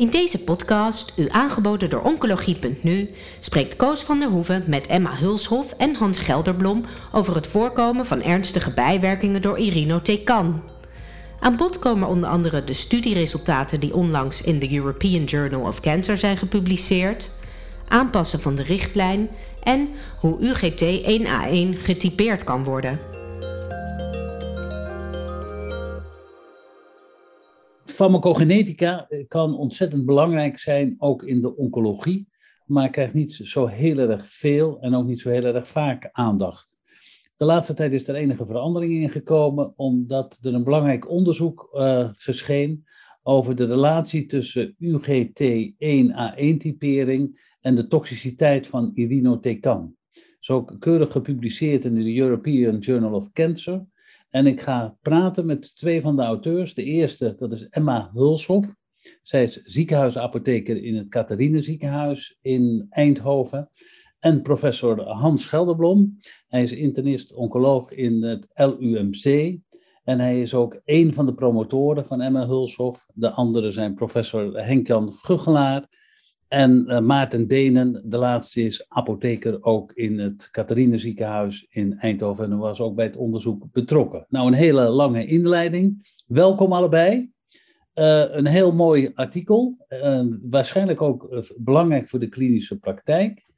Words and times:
In 0.00 0.10
deze 0.10 0.38
podcast, 0.38 1.12
u 1.16 1.28
aangeboden 1.28 1.90
door 1.90 2.00
Oncologie.nu, 2.02 3.10
spreekt 3.40 3.76
Koos 3.76 4.02
van 4.02 4.20
der 4.20 4.28
Hoeven 4.28 4.64
met 4.66 4.86
Emma 4.86 5.16
Hulshof 5.16 5.72
en 5.72 5.94
Hans 5.94 6.18
Gelderblom 6.18 6.84
over 7.12 7.34
het 7.34 7.46
voorkomen 7.46 8.06
van 8.06 8.22
ernstige 8.22 8.74
bijwerkingen 8.74 9.42
door 9.42 9.58
irinotecan. 9.58 10.62
Aan 11.40 11.56
bod 11.56 11.78
komen 11.78 12.08
onder 12.08 12.28
andere 12.28 12.64
de 12.64 12.72
studieresultaten 12.72 13.80
die 13.80 13.94
onlangs 13.94 14.42
in 14.42 14.58
de 14.58 14.74
European 14.74 15.24
Journal 15.24 15.60
of 15.60 15.80
Cancer 15.80 16.18
zijn 16.18 16.36
gepubliceerd, 16.36 17.30
aanpassen 17.88 18.40
van 18.40 18.54
de 18.54 18.62
richtlijn 18.62 19.28
en 19.62 19.88
hoe 20.18 20.38
UGT1A1 20.40 21.78
getypeerd 21.82 22.44
kan 22.44 22.64
worden. 22.64 23.09
Farmacogenetica 28.00 29.08
kan 29.28 29.56
ontzettend 29.56 30.04
belangrijk 30.04 30.58
zijn, 30.58 30.94
ook 30.98 31.22
in 31.22 31.40
de 31.40 31.56
oncologie, 31.56 32.28
maar 32.66 32.90
krijgt 32.90 33.14
niet 33.14 33.32
zo 33.32 33.66
heel 33.66 33.98
erg 33.98 34.26
veel 34.26 34.80
en 34.80 34.94
ook 34.94 35.06
niet 35.06 35.20
zo 35.20 35.30
heel 35.30 35.44
erg 35.44 35.68
vaak 35.68 36.08
aandacht. 36.12 36.78
De 37.36 37.44
laatste 37.44 37.74
tijd 37.74 37.92
is 37.92 38.08
er 38.08 38.14
enige 38.14 38.46
verandering 38.46 38.92
in 38.92 39.10
gekomen, 39.10 39.72
omdat 39.76 40.38
er 40.42 40.54
een 40.54 40.64
belangrijk 40.64 41.10
onderzoek 41.10 41.68
uh, 41.72 42.08
verscheen 42.12 42.84
over 43.22 43.56
de 43.56 43.66
relatie 43.66 44.26
tussen 44.26 44.76
UGT1A1-typering 44.84 47.52
en 47.60 47.74
de 47.74 47.86
toxiciteit 47.88 48.66
van 48.66 48.90
irinotecan. 48.94 49.94
Zo 50.38 50.64
keurig 50.78 51.12
gepubliceerd 51.12 51.84
in 51.84 51.94
de 51.94 52.16
European 52.16 52.78
Journal 52.78 53.12
of 53.12 53.32
Cancer. 53.32 53.86
En 54.30 54.46
ik 54.46 54.60
ga 54.60 54.96
praten 55.02 55.46
met 55.46 55.76
twee 55.76 56.00
van 56.00 56.16
de 56.16 56.22
auteurs. 56.22 56.74
De 56.74 56.84
eerste, 56.84 57.34
dat 57.38 57.52
is 57.52 57.68
Emma 57.68 58.10
Hulshoff. 58.12 58.74
Zij 59.22 59.42
is 59.42 59.62
ziekenhuisapotheker 59.62 60.82
in 60.82 60.94
het 60.94 61.08
Catharine 61.08 61.62
ziekenhuis 61.62 62.38
in 62.40 62.86
Eindhoven. 62.90 63.70
En 64.18 64.42
professor 64.42 65.00
Hans 65.00 65.46
Gelderblom. 65.46 66.18
Hij 66.48 66.62
is 66.62 66.72
internist-oncoloog 66.72 67.90
in 67.90 68.22
het 68.22 68.46
LUMC. 68.54 69.58
En 70.04 70.20
hij 70.20 70.40
is 70.40 70.54
ook 70.54 70.80
een 70.84 71.14
van 71.14 71.26
de 71.26 71.34
promotoren 71.34 72.06
van 72.06 72.20
Emma 72.20 72.46
Hulshoff. 72.46 73.06
De 73.14 73.30
anderen 73.30 73.72
zijn 73.72 73.94
professor 73.94 74.64
Henk-Jan 74.64 75.12
Guggelaar 75.12 75.99
en 76.50 76.84
uh, 76.86 77.00
Maarten 77.00 77.48
Denen, 77.48 78.02
de 78.04 78.16
laatste 78.16 78.62
is 78.62 78.88
apotheker 78.88 79.62
ook 79.62 79.92
in 79.92 80.18
het 80.18 80.48
Catharine 80.50 80.98
ziekenhuis 80.98 81.66
in 81.68 81.98
Eindhoven 81.98 82.44
en 82.44 82.58
was 82.58 82.80
ook 82.80 82.94
bij 82.94 83.04
het 83.04 83.16
onderzoek 83.16 83.64
betrokken. 83.72 84.26
Nou, 84.28 84.46
een 84.46 84.52
hele 84.52 84.88
lange 84.88 85.26
inleiding. 85.26 86.08
Welkom 86.26 86.72
allebei. 86.72 87.30
Uh, 87.94 88.24
een 88.34 88.46
heel 88.46 88.72
mooi 88.72 89.10
artikel, 89.14 89.86
uh, 89.88 90.24
waarschijnlijk 90.42 91.02
ook 91.02 91.44
belangrijk 91.56 92.08
voor 92.08 92.18
de 92.18 92.28
klinische 92.28 92.78
praktijk. 92.78 93.50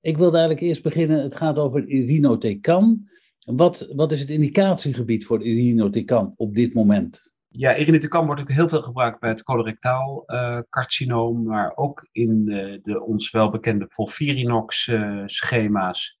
Ik 0.00 0.16
wilde 0.16 0.36
eigenlijk 0.36 0.66
eerst 0.66 0.82
beginnen, 0.82 1.22
het 1.22 1.34
gaat 1.34 1.58
over 1.58 1.86
irinotecan. 1.86 3.08
Wat, 3.38 3.92
wat 3.94 4.12
is 4.12 4.20
het 4.20 4.30
indicatiegebied 4.30 5.26
voor 5.26 5.44
irinotecan 5.44 6.32
op 6.36 6.54
dit 6.54 6.74
moment? 6.74 7.36
Ja, 7.58 7.74
irinotecan 7.74 8.26
wordt 8.26 8.40
ook 8.40 8.50
heel 8.50 8.68
veel 8.68 8.82
gebruikt 8.82 9.20
bij 9.20 9.30
het 9.30 9.42
colorectaal 9.42 10.22
uh, 10.26 10.58
carcinoom, 10.68 11.42
maar 11.42 11.72
ook 11.76 12.08
in 12.12 12.44
de 12.82 13.02
ons 13.02 13.30
welbekende 13.30 13.86
Volfirinox 13.88 14.86
uh, 14.86 15.22
schema's 15.26 16.18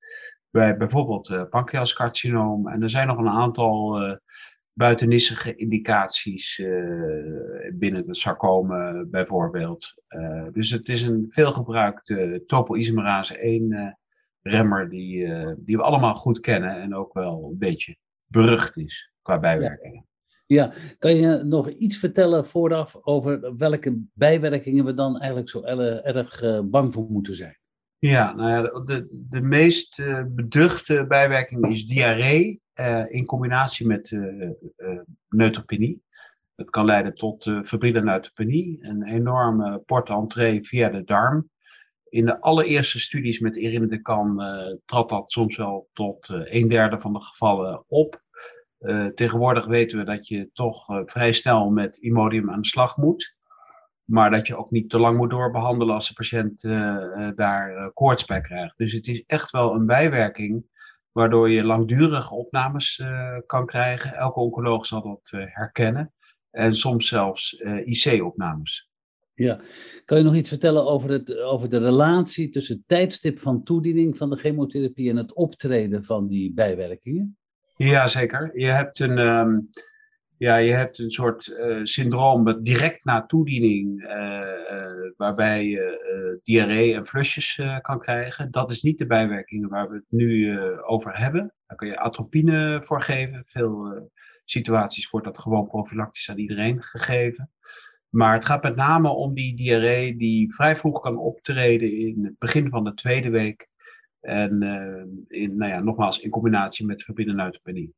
bij 0.50 0.76
bijvoorbeeld 0.76 1.28
uh, 1.28 1.42
pancreascarcinoom. 1.50 2.68
En 2.68 2.82
er 2.82 2.90
zijn 2.90 3.06
nog 3.06 3.18
een 3.18 3.28
aantal 3.28 4.00
buitennissige 4.72 5.54
indicaties 5.54 6.56
binnen 7.72 8.06
de 8.06 8.14
sarcomen 8.14 9.10
bijvoorbeeld. 9.10 9.94
dus 10.52 10.70
het 10.70 10.88
is 10.88 11.02
een 11.02 11.26
veelgebruikte 11.28 12.42
topoisomerase 12.46 13.38
1 13.38 13.98
remmer 14.42 14.88
die, 14.88 15.26
die 15.58 15.76
we 15.76 15.82
allemaal 15.82 16.14
goed 16.14 16.40
kennen 16.40 16.80
en 16.80 16.94
ook 16.94 17.12
wel 17.12 17.48
een 17.50 17.58
beetje 17.58 17.96
berucht 18.26 18.76
is 18.76 19.12
qua 19.22 19.38
bijwerkingen. 19.38 20.06
Ja, 20.48 20.72
kan 20.98 21.16
je 21.16 21.42
nog 21.44 21.68
iets 21.70 21.98
vertellen 21.98 22.46
vooraf 22.46 22.96
over 23.00 23.56
welke 23.56 24.02
bijwerkingen 24.14 24.84
we 24.84 24.94
dan 24.94 25.18
eigenlijk 25.18 25.50
zo 25.50 25.62
erg 25.62 26.42
uh, 26.42 26.60
bang 26.64 26.92
voor 26.92 27.06
moeten 27.08 27.34
zijn? 27.34 27.58
Ja, 27.98 28.34
nou 28.34 28.84
de, 28.84 29.08
de 29.10 29.40
meest 29.40 29.98
uh, 29.98 30.22
beduchte 30.28 31.04
bijwerking 31.08 31.66
is 31.66 31.86
diarree 31.86 32.60
uh, 32.74 33.04
in 33.08 33.24
combinatie 33.24 33.86
met 33.86 34.16
neutropenie. 35.28 36.02
Dat 36.54 36.70
kan 36.70 36.84
leiden 36.84 37.14
tot 37.14 37.50
febrile 37.64 38.02
neutropenie, 38.02 38.78
een 38.80 39.02
enorme 39.02 39.78
porte-entree 39.86 40.64
via 40.64 40.88
de 40.88 41.04
darm. 41.04 41.50
In 42.08 42.24
de 42.24 42.40
allereerste 42.40 43.00
studies 43.00 43.38
met 43.38 43.56
irinotecan 43.56 44.42
trad 44.84 45.08
dat 45.08 45.30
soms 45.30 45.56
wel 45.56 45.88
tot 45.92 46.28
een 46.28 46.68
derde 46.68 47.00
van 47.00 47.12
de 47.12 47.20
gevallen 47.20 47.84
op. 47.88 48.26
Uh, 48.80 49.06
tegenwoordig 49.06 49.66
weten 49.66 49.98
we 49.98 50.04
dat 50.04 50.28
je 50.28 50.50
toch 50.52 50.90
uh, 50.90 51.00
vrij 51.04 51.32
snel 51.32 51.70
met 51.70 51.96
Imodium 51.96 52.50
aan 52.50 52.60
de 52.60 52.66
slag 52.66 52.96
moet. 52.96 53.36
Maar 54.04 54.30
dat 54.30 54.46
je 54.46 54.56
ook 54.56 54.70
niet 54.70 54.90
te 54.90 54.98
lang 54.98 55.16
moet 55.16 55.30
doorbehandelen 55.30 55.94
als 55.94 56.08
de 56.08 56.14
patiënt 56.14 56.62
uh, 56.62 57.30
daar 57.34 57.92
koorts 57.92 58.24
bij 58.24 58.40
krijgt. 58.40 58.76
Dus 58.76 58.92
het 58.92 59.06
is 59.06 59.24
echt 59.26 59.50
wel 59.50 59.74
een 59.74 59.86
bijwerking 59.86 60.64
waardoor 61.12 61.50
je 61.50 61.64
langdurige 61.64 62.34
opnames 62.34 63.02
kan 63.46 63.66
krijgen. 63.66 64.14
Elke 64.14 64.40
oncoloog 64.40 64.86
zal 64.86 65.02
dat 65.02 65.48
herkennen. 65.50 66.12
En 66.50 66.76
soms 66.76 67.08
zelfs 67.08 67.52
IC-opnames. 67.84 68.88
Ja, 69.34 69.60
kan 70.04 70.18
je 70.18 70.24
nog 70.24 70.34
iets 70.34 70.48
vertellen 70.48 70.86
over, 70.86 71.10
het, 71.10 71.38
over 71.38 71.70
de 71.70 71.78
relatie 71.78 72.48
tussen 72.50 72.76
het 72.76 72.88
tijdstip 72.88 73.38
van 73.38 73.62
toediening 73.62 74.16
van 74.16 74.30
de 74.30 74.36
chemotherapie 74.36 75.10
en 75.10 75.16
het 75.16 75.34
optreden 75.34 76.04
van 76.04 76.26
die 76.26 76.52
bijwerkingen? 76.52 77.38
Ja, 77.78 78.06
zeker. 78.06 78.50
Je 78.58 78.66
hebt 78.66 78.98
een, 78.98 79.18
um, 79.18 79.70
ja, 80.36 80.56
je 80.56 80.72
hebt 80.72 80.98
een 80.98 81.10
soort 81.10 81.46
uh, 81.46 81.80
syndroom 81.82 82.62
direct 82.62 83.04
na 83.04 83.26
toediening, 83.26 84.02
uh, 84.02 84.10
uh, 84.72 85.12
waarbij 85.16 85.66
je 85.66 86.40
diarree 86.42 86.94
en 86.94 87.06
flusjes 87.06 87.60
kan 87.80 88.00
krijgen. 88.00 88.50
Dat 88.50 88.70
is 88.70 88.82
niet 88.82 88.98
de 88.98 89.06
bijwerkingen 89.06 89.68
waar 89.68 89.88
we 89.88 89.94
het 89.94 90.04
nu 90.08 90.60
over 90.80 91.18
hebben. 91.18 91.54
Daar 91.66 91.76
kun 91.76 91.88
je 91.88 91.98
atropine 91.98 92.80
voor 92.84 93.02
geven. 93.02 93.42
Veel 93.46 94.08
situaties 94.44 95.10
wordt 95.10 95.26
dat 95.26 95.38
gewoon 95.38 95.66
profilactisch 95.66 96.30
aan 96.30 96.38
iedereen 96.38 96.82
gegeven. 96.82 97.50
Maar 98.08 98.34
het 98.34 98.44
gaat 98.44 98.62
met 98.62 98.76
name 98.76 99.08
om 99.08 99.34
die 99.34 99.56
diarree 99.56 100.16
die 100.16 100.54
vrij 100.54 100.76
vroeg 100.76 101.00
kan 101.00 101.16
optreden 101.16 101.98
in 101.98 102.24
het 102.24 102.38
begin 102.38 102.68
van 102.68 102.84
de 102.84 102.94
tweede 102.94 103.30
week 103.30 103.68
en 104.20 104.62
uh, 104.62 105.42
in, 105.42 105.56
nou 105.56 105.70
ja, 105.70 105.80
nogmaals, 105.80 106.18
in 106.18 106.30
combinatie 106.30 106.86
met 106.86 107.06
neutropenie. 107.06 107.94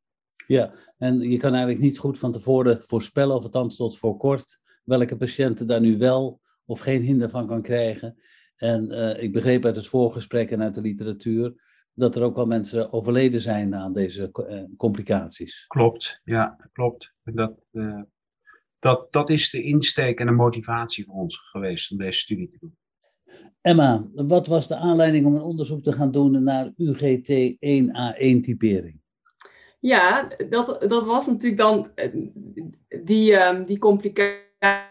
Ja, 0.47 0.73
en 0.97 1.19
je 1.19 1.37
kan 1.37 1.51
eigenlijk 1.51 1.81
niet 1.81 1.97
goed 1.97 2.19
van 2.19 2.31
tevoren 2.31 2.81
voorspellen, 2.81 3.35
of 3.35 3.43
althans 3.43 3.75
tot 3.75 3.97
voor 3.97 4.17
kort, 4.17 4.59
welke 4.83 5.17
patiënten 5.17 5.67
daar 5.67 5.81
nu 5.81 5.97
wel 5.97 6.41
of 6.65 6.79
geen 6.79 7.01
hinder 7.01 7.29
van 7.29 7.47
kan 7.47 7.61
krijgen. 7.61 8.15
En 8.55 8.91
uh, 8.91 9.23
ik 9.23 9.33
begreep 9.33 9.65
uit 9.65 9.75
het 9.75 9.87
voorgesprek 9.87 10.51
en 10.51 10.61
uit 10.61 10.73
de 10.73 10.81
literatuur 10.81 11.53
dat 11.93 12.15
er 12.15 12.23
ook 12.23 12.35
wel 12.35 12.45
mensen 12.45 12.93
overleden 12.93 13.41
zijn 13.41 13.75
aan 13.75 13.93
deze 13.93 14.29
uh, 14.49 14.63
complicaties. 14.77 15.65
Klopt, 15.67 16.21
ja, 16.23 16.69
klopt. 16.71 17.13
Dat, 17.23 17.53
dat, 18.79 19.11
dat 19.13 19.29
is 19.29 19.49
de 19.49 19.63
insteek 19.63 20.19
en 20.19 20.25
de 20.25 20.31
motivatie 20.31 21.05
voor 21.05 21.15
ons 21.15 21.37
geweest 21.37 21.91
om 21.91 21.97
deze 21.97 22.19
studie 22.19 22.49
te 22.49 22.57
doen. 22.59 22.77
Emma, 23.61 24.07
wat 24.13 24.47
was 24.47 24.67
de 24.67 24.75
aanleiding 24.75 25.25
om 25.25 25.35
een 25.35 25.41
onderzoek 25.41 25.83
te 25.83 25.91
gaan 25.91 26.11
doen 26.11 26.43
naar 26.43 26.67
UGT1A1-typering? 26.67 28.99
Ja, 29.79 30.27
dat, 30.49 30.85
dat 30.87 31.05
was 31.05 31.27
natuurlijk 31.27 31.61
dan 31.61 31.91
eh, 31.95 32.09
die, 33.03 33.33
um, 33.33 33.65
die 33.65 33.77
complicatie 33.77 34.89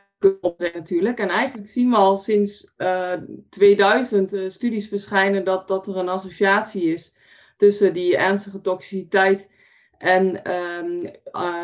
natuurlijk. 0.74 1.18
En 1.18 1.28
eigenlijk 1.28 1.68
zien 1.68 1.90
we 1.90 1.96
al 1.96 2.16
sinds 2.16 2.72
uh, 2.76 3.12
2000 3.50 4.32
uh, 4.32 4.50
studies 4.50 4.88
verschijnen 4.88 5.44
dat, 5.44 5.68
dat 5.68 5.86
er 5.86 5.96
een 5.96 6.08
associatie 6.08 6.92
is 6.92 7.14
tussen 7.56 7.92
die 7.92 8.16
ernstige 8.16 8.60
toxiciteit 8.60 9.50
en 9.98 10.42
uh, 10.46 10.82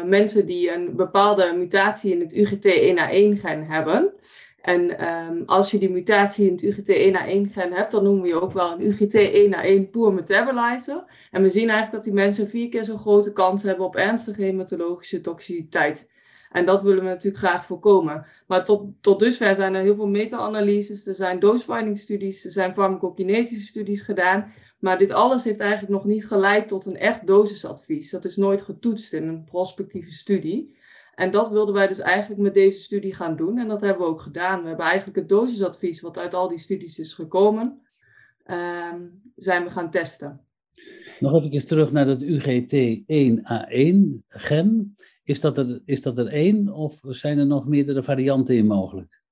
mensen 0.05 0.47
die 0.47 0.73
een 0.73 0.97
bepaalde 0.97 1.53
mutatie 1.53 2.13
in 2.13 2.21
het 2.21 2.33
UGT1A1-gen 2.33 3.67
hebben. 3.67 4.13
En 4.67 5.09
um, 5.09 5.43
als 5.45 5.71
je 5.71 5.79
die 5.79 5.91
mutatie 5.91 6.47
in 6.47 6.53
het 6.53 6.65
UGT1A1-gen 6.65 7.73
hebt, 7.73 7.91
dan 7.93 8.03
noemen 8.03 8.23
we 8.23 8.29
je 8.29 8.41
ook 8.41 8.53
wel 8.53 8.73
een 8.73 8.93
UGT1A1 8.93 9.91
poor 9.91 10.13
metabolizer. 10.13 11.05
En 11.31 11.43
we 11.43 11.49
zien 11.49 11.69
eigenlijk 11.69 11.93
dat 11.93 12.05
die 12.05 12.13
mensen 12.13 12.49
vier 12.49 12.69
keer 12.69 12.85
zo'n 12.85 12.99
grote 12.99 13.33
kans 13.33 13.63
hebben 13.63 13.87
op 13.87 13.97
ernstige 13.97 14.43
hematologische 14.43 15.21
toxiciteit. 15.21 16.11
En 16.51 16.67
dat 16.67 16.83
willen 16.83 17.03
we 17.03 17.09
natuurlijk 17.09 17.45
graag 17.45 17.67
voorkomen. 17.67 18.27
Maar 18.47 18.65
tot, 18.65 18.89
tot 19.01 19.19
dusver 19.19 19.55
zijn 19.55 19.75
er 19.75 19.83
heel 19.83 19.95
veel 19.95 20.07
meta-analyses, 20.07 21.07
er 21.07 21.15
zijn 21.15 21.41
dose-finding-studies, 21.41 22.45
er 22.45 22.53
zijn 22.53 22.75
farmacokinetische 22.75 23.67
studies 23.67 24.03
gedaan. 24.03 24.53
Maar 24.79 24.99
dit 24.99 25.13
alles 25.13 25.45
heeft 25.45 25.61
eigenlijk 25.61 25.93
nog 25.93 26.05
niet 26.05 26.27
geleid 26.27 26.69
tot 26.69 26.87
een 26.87 26.97
echt 26.97 27.27
dosisadvies. 27.27 28.11
Dat 28.11 28.25
is 28.25 28.37
nooit 28.37 28.63
getoetst 28.63 29.13
in 29.13 29.29
een 29.29 29.45
prospectieve 29.45 30.13
studie. 30.13 30.77
En 31.17 31.31
dat 31.31 31.51
wilden 31.51 31.75
wij 31.75 31.87
dus 31.87 31.99
eigenlijk 31.99 32.41
met 32.41 32.55
deze 32.55 32.79
studie 32.79 33.15
gaan 33.15 33.37
doen. 33.37 33.59
En 33.59 33.69
dat 33.69 33.81
hebben 33.81 34.03
we 34.03 34.09
ook 34.13 34.21
gedaan. 34.21 34.63
We 34.63 34.69
hebben 34.69 34.87
eigenlijk 34.87 35.19
het 35.19 35.29
dosisadvies, 35.29 36.01
wat 36.01 36.19
uit 36.19 36.35
al 36.35 36.49
die 36.49 36.59
studies 36.59 36.99
is 36.99 37.15
gekomen, 37.15 37.81
ehm, 38.45 39.01
zijn 39.37 39.65
we 39.65 39.71
gaan 39.71 39.91
testen. 39.91 40.41
Nog 41.21 41.45
even 41.45 41.67
terug 41.67 41.93
naar 41.93 42.07
dat 42.07 42.23
UGT1A1-gen. 42.23 44.95
Is 45.25 45.41
dat, 45.41 45.59
er, 45.59 45.83
is 45.85 46.01
dat 46.01 46.19
er 46.19 46.27
één 46.27 46.69
of 46.69 47.01
zijn 47.03 47.39
er 47.39 47.47
nog 47.47 47.67
meerdere 47.67 48.03
varianten 48.03 48.57
in 48.57 48.67
mogelijk? 48.67 49.23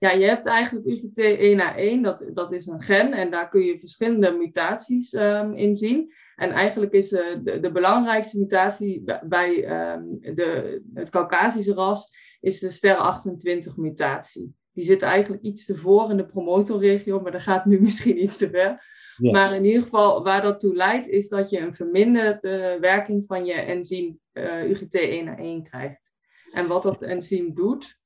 Ja, 0.00 0.10
je 0.10 0.24
hebt 0.24 0.46
eigenlijk 0.46 0.86
UGT1A1, 0.86 2.00
dat, 2.00 2.24
dat 2.32 2.52
is 2.52 2.66
een 2.66 2.80
gen 2.80 3.12
en 3.12 3.30
daar 3.30 3.48
kun 3.48 3.64
je 3.64 3.78
verschillende 3.78 4.30
mutaties 4.30 5.12
um, 5.12 5.54
in 5.54 5.76
zien. 5.76 6.12
En 6.36 6.50
eigenlijk 6.50 6.92
is 6.92 7.12
uh, 7.12 7.20
de, 7.42 7.60
de, 7.60 7.72
belangrijkste 7.72 8.38
mutatie 8.38 9.04
bij 9.22 9.50
um, 9.92 10.18
de, 10.20 10.82
het 10.94 11.10
Caucasische 11.10 11.74
ras 11.74 12.08
is 12.40 12.60
de 12.60 12.70
ster 12.70 12.96
28 12.96 13.76
mutatie. 13.76 14.54
Die 14.72 14.84
zit 14.84 15.02
eigenlijk 15.02 15.42
iets 15.42 15.64
te 15.64 15.76
voor 15.76 16.10
in 16.10 16.16
de 16.16 16.26
promotorregio, 16.26 17.20
maar 17.20 17.32
dat 17.32 17.42
gaat 17.42 17.64
nu 17.64 17.80
misschien 17.90 18.22
iets 18.22 18.36
te 18.36 18.50
ver. 18.50 18.84
Maar 19.16 19.54
in 19.54 19.64
ieder 19.64 19.82
geval, 19.82 20.22
waar 20.22 20.42
dat 20.42 20.60
toe 20.60 20.74
leidt, 20.74 21.08
is 21.08 21.28
dat 21.28 21.50
je 21.50 21.58
een 21.58 21.74
verminderde 21.74 22.76
werking 22.80 23.24
van 23.26 23.44
je 23.44 23.54
enzym 23.54 24.18
uh, 24.32 24.60
eh, 24.60 24.70
UGT1A1 24.70 25.62
krijgt. 25.62 26.12
En 26.52 26.66
wat 26.66 26.82
dat 26.82 27.02
enzym 27.02 27.54
doet, 27.54 27.98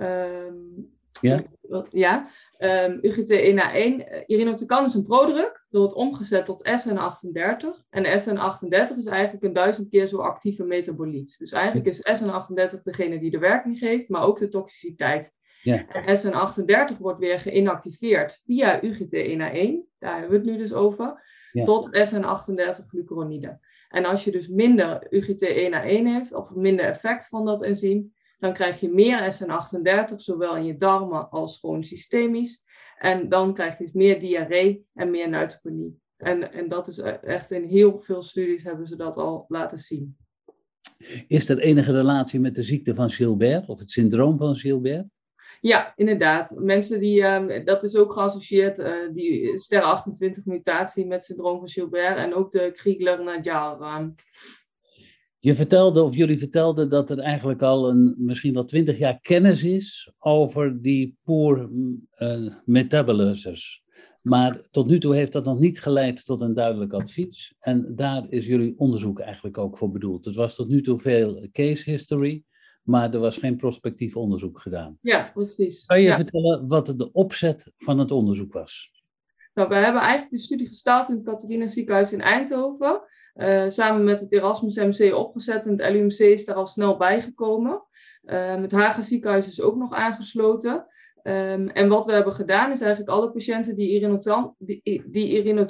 um, 0.00 1.00
ja, 1.20 1.42
ja 1.90 2.26
um, 2.58 2.68
ehm, 2.68 2.98
UGT1A1, 3.02 4.12
uh, 4.12 4.22
irinotecan 4.26 4.84
is 4.84 4.94
een 4.94 5.04
prodruk, 5.04 5.66
dat 5.70 5.80
wordt 5.80 5.94
omgezet 5.94 6.44
tot 6.44 6.68
SN38. 6.68 7.86
En 7.90 8.04
SN38 8.04 8.96
is 8.96 9.06
eigenlijk 9.06 9.44
een 9.44 9.52
duizend 9.52 9.88
keer 9.88 10.06
zo 10.06 10.18
actieve 10.18 10.64
metaboliet. 10.64 11.38
Dus 11.38 11.52
eigenlijk 11.52 11.86
is 11.86 12.22
SN38 12.22 12.82
degene 12.82 13.18
die 13.18 13.30
de 13.30 13.38
werking 13.38 13.78
geeft, 13.78 14.08
maar 14.08 14.22
ook 14.22 14.38
de 14.38 14.48
toxiciteit. 14.48 15.32
Ja. 15.62 15.88
En 15.88 16.18
SN38 16.18 16.98
wordt 16.98 17.18
weer 17.18 17.38
geïnactiveerd 17.38 18.40
via 18.44 18.80
UGT1A1, 18.82 19.88
daar 19.98 20.18
hebben 20.18 20.30
we 20.30 20.36
het 20.36 20.44
nu 20.44 20.56
dus 20.56 20.72
over, 20.72 21.22
tot 21.64 21.86
SN38 21.86 22.86
glucuronide. 22.86 23.58
En 23.88 24.04
als 24.04 24.24
je 24.24 24.30
dus 24.30 24.48
minder 24.48 25.06
UGT1A1 25.10 26.04
heeft, 26.04 26.34
of 26.34 26.50
minder 26.50 26.84
effect 26.84 27.28
van 27.28 27.44
dat 27.44 27.62
enzym, 27.62 28.12
dan 28.42 28.52
krijg 28.52 28.80
je 28.80 28.90
meer 28.90 29.34
SN38, 29.34 30.14
zowel 30.16 30.56
in 30.56 30.64
je 30.64 30.76
darmen 30.76 31.30
als 31.30 31.58
gewoon 31.58 31.84
systemisch. 31.84 32.64
En 32.98 33.28
dan 33.28 33.54
krijg 33.54 33.78
je 33.78 33.84
dus 33.84 33.92
meer 33.92 34.20
diarree 34.20 34.86
en 34.94 35.10
meer 35.10 35.28
neutropenie. 35.28 36.00
En, 36.16 36.52
en 36.52 36.68
dat 36.68 36.88
is 36.88 36.98
e-, 36.98 37.10
echt 37.10 37.50
in 37.50 37.64
heel 37.64 38.00
veel 38.00 38.22
studies 38.22 38.62
hebben 38.62 38.86
ze 38.86 38.96
dat 38.96 39.16
al 39.16 39.44
laten 39.48 39.78
zien. 39.78 40.16
Is 41.28 41.48
er 41.48 41.58
enige 41.58 41.92
relatie 41.92 42.40
met 42.40 42.54
de 42.54 42.62
ziekte 42.62 42.94
van 42.94 43.10
Gilbert 43.10 43.68
of 43.68 43.78
het 43.78 43.90
syndroom 43.90 44.38
van 44.38 44.54
Gilbert? 44.54 45.06
Ja, 45.60 45.92
inderdaad. 45.96 46.54
Mensen 46.58 47.00
die, 47.00 47.22
um, 47.22 47.64
dat 47.64 47.82
is 47.82 47.96
ook 47.96 48.12
geassocieerd, 48.12 48.78
uh, 48.78 48.94
die 49.12 49.58
ster 49.58 49.82
28 49.82 50.44
mutatie 50.44 51.06
met 51.06 51.24
syndroom 51.24 51.58
van 51.58 51.68
Gilbert 51.68 52.16
en 52.16 52.34
ook 52.34 52.50
de 52.50 52.70
Kriegler-Nadjar. 52.72 54.00
Um. 54.00 54.14
Je 55.44 55.54
vertelde, 55.54 56.02
of 56.02 56.16
jullie 56.16 56.38
vertelden, 56.38 56.88
dat 56.88 57.10
er 57.10 57.18
eigenlijk 57.18 57.62
al 57.62 57.90
een, 57.90 58.14
misschien 58.18 58.54
wel 58.54 58.64
twintig 58.64 58.98
jaar 58.98 59.20
kennis 59.20 59.64
is 59.64 60.12
over 60.18 60.82
die 60.82 61.16
poor 61.24 61.70
uh, 62.18 62.54
metabolizers. 62.64 63.82
Maar 64.20 64.68
tot 64.70 64.86
nu 64.86 64.98
toe 64.98 65.14
heeft 65.14 65.32
dat 65.32 65.44
nog 65.44 65.58
niet 65.58 65.80
geleid 65.80 66.24
tot 66.24 66.40
een 66.40 66.54
duidelijk 66.54 66.92
advies. 66.92 67.54
En 67.60 67.92
daar 67.94 68.26
is 68.28 68.46
jullie 68.46 68.74
onderzoek 68.76 69.20
eigenlijk 69.20 69.58
ook 69.58 69.78
voor 69.78 69.90
bedoeld. 69.90 70.24
Het 70.24 70.34
was 70.34 70.54
tot 70.54 70.68
nu 70.68 70.82
toe 70.82 70.98
veel 70.98 71.48
case 71.52 71.90
history, 71.90 72.44
maar 72.82 73.14
er 73.14 73.20
was 73.20 73.36
geen 73.36 73.56
prospectief 73.56 74.16
onderzoek 74.16 74.60
gedaan. 74.60 74.98
Ja, 75.00 75.30
precies. 75.34 75.84
Kan 75.84 76.00
je 76.00 76.06
ja. 76.06 76.16
vertellen 76.16 76.68
wat 76.68 76.94
de 76.96 77.12
opzet 77.12 77.72
van 77.76 77.98
het 77.98 78.10
onderzoek 78.10 78.52
was? 78.52 78.91
Nou, 79.54 79.68
we 79.68 79.74
hebben 79.74 80.00
eigenlijk 80.00 80.30
de 80.30 80.38
studie 80.38 80.66
gestart 80.66 81.08
in 81.08 81.14
het 81.14 81.24
Catharina 81.24 81.66
ziekenhuis 81.66 82.12
in 82.12 82.20
Eindhoven. 82.20 83.02
Uh, 83.34 83.64
samen 83.68 84.04
met 84.04 84.20
het 84.20 84.32
Erasmus 84.32 84.76
MC 84.76 85.14
opgezet 85.14 85.66
en 85.66 85.78
het 85.78 85.92
LUMC 85.92 86.18
is 86.18 86.44
daar 86.44 86.56
al 86.56 86.66
snel 86.66 86.96
bijgekomen. 86.96 87.82
Uh, 88.24 88.54
het 88.54 88.72
Haga 88.72 89.02
ziekenhuis 89.02 89.46
is 89.46 89.60
ook 89.60 89.76
nog 89.76 89.92
aangesloten. 89.92 90.86
Um, 91.22 91.68
en 91.68 91.88
wat 91.88 92.06
we 92.06 92.12
hebben 92.12 92.32
gedaan 92.32 92.72
is 92.72 92.80
eigenlijk 92.80 93.10
alle 93.10 93.30
patiënten 93.30 93.74
die, 93.74 93.90
irinotecan, 93.90 94.54
die, 94.58 95.02
die 95.10 95.66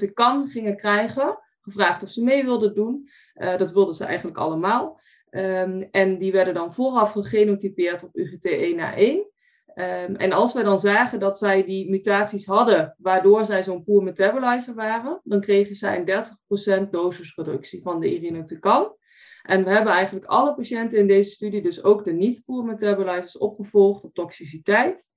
gingen 0.49 0.77
krijgen, 0.77 1.39
gevraagd 1.61 2.03
of 2.03 2.09
ze 2.09 2.23
mee 2.23 2.45
wilden 2.45 2.75
doen. 2.75 3.09
Uh, 3.35 3.57
dat 3.57 3.73
wilden 3.73 3.95
ze 3.95 4.05
eigenlijk 4.05 4.37
allemaal. 4.37 5.01
Um, 5.31 5.89
en 5.91 6.19
die 6.19 6.33
werden 6.33 6.55
dan 6.55 6.75
vooraf 6.75 7.13
gegenotypeerd 7.13 8.05
op 8.05 8.11
UGT1A1. 8.19 9.32
Um, 9.75 10.17
en 10.17 10.33
als 10.33 10.53
wij 10.53 10.63
dan 10.63 10.81
zagen 10.81 11.21
dat 11.21 11.39
zij 11.39 11.65
die 11.65 11.91
mutaties 11.91 12.47
hadden, 12.47 12.95
waardoor 12.99 13.45
zij 13.45 13.63
zo'n 13.63 13.85
poor 13.85 14.03
metabolizer 14.03 14.75
waren, 14.75 15.21
dan 15.25 15.41
kregen 15.41 15.75
zij 15.75 15.97
een 15.99 16.87
30% 16.87 16.91
dosisreductie 16.91 17.83
van 17.83 18.01
de 18.01 18.15
irinotecan. 18.15 18.97
En 19.43 19.65
we 19.65 19.71
hebben 19.71 19.93
eigenlijk 19.93 20.27
alle 20.27 20.55
patiënten 20.55 20.99
in 20.99 21.07
deze 21.07 21.31
studie, 21.31 21.63
dus 21.63 21.85
ook 21.85 22.05
de 22.05 22.13
niet-poor 22.13 22.65
metabolizers, 22.65 23.39
opgevolgd 23.39 24.05
op 24.05 24.15
toxiciteit. 24.15 25.11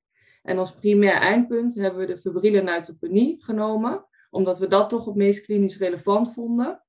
En 0.44 0.58
als 0.58 0.76
primair 0.76 1.14
eindpunt 1.14 1.76
hebben 1.76 2.00
we 2.00 2.06
de 2.06 2.18
febrile 2.18 2.62
neutropenie 2.62 3.44
genomen, 3.44 4.06
omdat 4.30 4.60
we 4.60 4.68
dat 4.68 4.90
toch 4.90 5.06
het 5.06 5.16
meest 5.16 5.46
klinisch 5.46 5.78
relevant 5.78 6.34
vonden. 6.34 6.84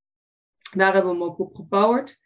Daar 0.75 0.93
hebben 0.93 1.11
we 1.11 1.17
hem 1.17 1.27
ook 1.27 1.39
op 1.39 1.55
gepowerd. 1.55 2.19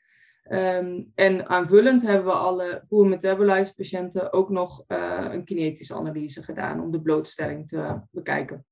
Um, 0.51 1.11
en 1.15 1.49
aanvullend 1.49 2.01
hebben 2.01 2.25
we 2.25 2.31
alle 2.31 2.83
poor 2.87 3.07
metabolized 3.07 3.75
patiënten 3.75 4.33
ook 4.33 4.49
nog 4.49 4.83
uh, 4.87 5.27
een 5.31 5.43
kinetische 5.43 5.95
analyse 5.95 6.43
gedaan 6.43 6.81
om 6.81 6.91
de 6.91 7.01
blootstelling 7.01 7.67
te 7.67 7.99
bekijken. 8.11 8.65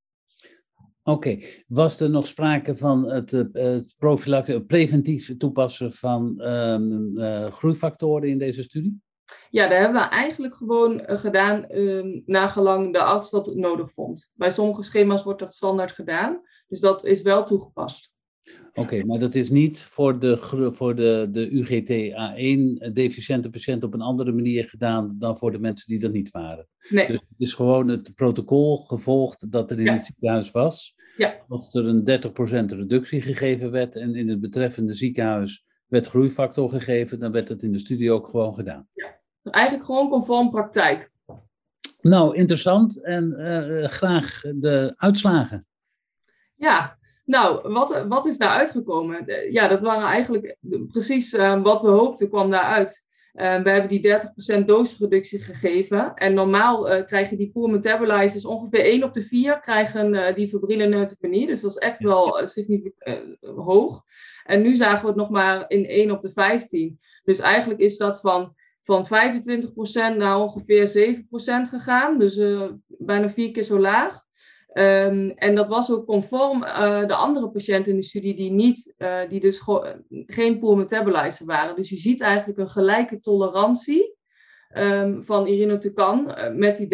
Oké, 1.03 1.27
okay. 1.27 1.63
was 1.67 1.99
er 1.99 2.09
nog 2.09 2.27
sprake 2.27 2.75
van 2.75 3.09
het, 3.09 3.31
het 3.51 3.95
preventief 4.67 5.37
toepassen 5.37 5.91
van 5.91 6.41
um, 6.41 7.17
uh, 7.17 7.45
groeifactoren 7.45 8.29
in 8.29 8.37
deze 8.37 8.63
studie? 8.63 9.01
Ja, 9.49 9.67
daar 9.67 9.79
hebben 9.79 10.01
we 10.01 10.07
eigenlijk 10.07 10.55
gewoon 10.55 11.01
gedaan 11.05 11.65
um, 11.71 12.23
nagelang 12.25 12.93
de 12.93 13.01
arts 13.01 13.29
dat 13.29 13.45
het 13.45 13.55
nodig 13.55 13.91
vond. 13.91 14.31
Bij 14.33 14.51
sommige 14.51 14.83
schema's 14.83 15.23
wordt 15.23 15.39
dat 15.39 15.55
standaard 15.55 15.91
gedaan, 15.91 16.41
dus 16.67 16.79
dat 16.79 17.05
is 17.05 17.21
wel 17.21 17.45
toegepast. 17.45 18.11
Oké, 18.73 19.05
maar 19.05 19.19
dat 19.19 19.35
is 19.35 19.49
niet 19.49 19.83
voor 19.83 20.19
de, 20.19 20.37
voor 20.71 20.95
de, 20.95 21.27
de 21.31 21.49
UGT-A1-deficiënte 21.49 23.49
patiënt 23.49 23.83
op 23.83 23.93
een 23.93 24.01
andere 24.01 24.31
manier 24.31 24.69
gedaan 24.69 25.15
dan 25.17 25.37
voor 25.37 25.51
de 25.51 25.59
mensen 25.59 25.87
die 25.87 25.99
dat 25.99 26.11
niet 26.11 26.31
waren. 26.31 26.67
Nee. 26.89 27.07
Dus 27.07 27.15
het 27.15 27.39
is 27.39 27.53
gewoon 27.53 27.87
het 27.87 28.11
protocol 28.15 28.77
gevolgd 28.77 29.51
dat 29.51 29.71
er 29.71 29.79
in 29.79 29.87
het 29.87 30.01
ziekenhuis 30.01 30.51
was. 30.51 30.95
Ja. 31.17 31.45
Als 31.47 31.73
er 31.73 31.85
een 31.85 32.03
30% 32.73 32.77
reductie 32.77 33.21
gegeven 33.21 33.71
werd 33.71 33.95
en 33.95 34.15
in 34.15 34.29
het 34.29 34.39
betreffende 34.39 34.93
ziekenhuis 34.93 35.65
werd 35.87 36.07
groeifactor 36.07 36.69
gegeven, 36.69 37.19
dan 37.19 37.31
werd 37.31 37.47
dat 37.47 37.61
in 37.61 37.71
de 37.71 37.79
studie 37.79 38.11
ook 38.11 38.27
gewoon 38.27 38.53
gedaan. 38.53 38.87
Ja, 38.91 39.19
eigenlijk 39.41 39.85
gewoon 39.85 40.09
conform 40.09 40.49
praktijk. 40.49 41.11
Nou, 42.01 42.35
interessant 42.35 43.03
en 43.03 43.35
uh, 43.37 43.87
graag 43.87 44.41
de 44.41 44.93
uitslagen. 44.95 45.65
Ja, 46.55 46.98
nou, 47.29 47.71
wat, 47.71 48.05
wat 48.07 48.25
is 48.25 48.37
daar 48.37 48.49
uitgekomen? 48.49 49.51
Ja, 49.51 49.67
dat 49.67 49.81
waren 49.81 50.07
eigenlijk 50.07 50.57
precies 50.87 51.33
uh, 51.33 51.61
wat 51.61 51.81
we 51.81 51.87
hoopten 51.87 52.29
kwam 52.29 52.49
daaruit. 52.49 53.07
Uh, 53.33 53.61
we 53.61 53.69
hebben 53.69 53.89
die 53.89 54.61
30% 54.61 54.65
dosisreductie 54.65 55.39
gegeven. 55.39 56.13
En 56.13 56.33
normaal 56.33 56.91
uh, 56.91 57.05
krijgen 57.05 57.37
die 57.37 57.51
poor 57.51 57.69
metabolizers 57.69 58.45
ongeveer 58.45 58.79
1 58.79 59.03
op 59.03 59.13
de 59.13 59.21
4 59.21 59.59
krijgen 59.59 60.35
die 60.35 60.47
febrile 60.47 60.85
neutropenie. 60.85 61.47
Dus 61.47 61.61
dat 61.61 61.71
is 61.71 61.77
echt 61.77 61.99
wel 61.99 62.47
significant 62.47 63.37
hoog. 63.41 64.03
En 64.43 64.61
nu 64.61 64.75
zagen 64.75 65.01
we 65.01 65.07
het 65.07 65.15
nog 65.15 65.29
maar 65.29 65.65
in 65.67 65.85
1 65.85 66.11
op 66.11 66.21
de 66.21 66.31
15. 66.31 66.99
Dus 67.23 67.39
eigenlijk 67.39 67.79
is 67.79 67.97
dat 67.97 68.19
van, 68.19 68.55
van 68.81 69.07
25% 69.07 69.09
naar 70.17 70.39
ongeveer 70.39 71.17
7% 71.25 71.69
gegaan. 71.69 72.17
Dus 72.17 72.41
bijna 72.87 73.29
vier 73.29 73.51
keer 73.51 73.63
zo 73.63 73.79
laag. 73.79 74.27
Um, 74.73 75.29
en 75.29 75.55
dat 75.55 75.67
was 75.67 75.91
ook 75.91 76.05
conform 76.05 76.63
uh, 76.63 77.07
de 77.07 77.15
andere 77.15 77.49
patiënten 77.49 77.91
in 77.91 77.97
de 77.97 78.05
studie 78.05 78.35
die, 78.35 78.51
niet, 78.51 78.93
uh, 78.97 79.29
die 79.29 79.39
dus 79.39 79.63
geen 80.09 80.59
poor 80.59 80.77
metabolizer 80.77 81.45
waren. 81.45 81.75
Dus 81.75 81.89
je 81.89 81.97
ziet 81.97 82.21
eigenlijk 82.21 82.59
een 82.59 82.69
gelijke 82.69 83.19
tolerantie 83.19 84.15
um, 84.77 85.25
van 85.25 85.47
irinotecan 85.47 86.29
uh, 86.29 86.53
met 86.53 86.77
die 86.77 86.87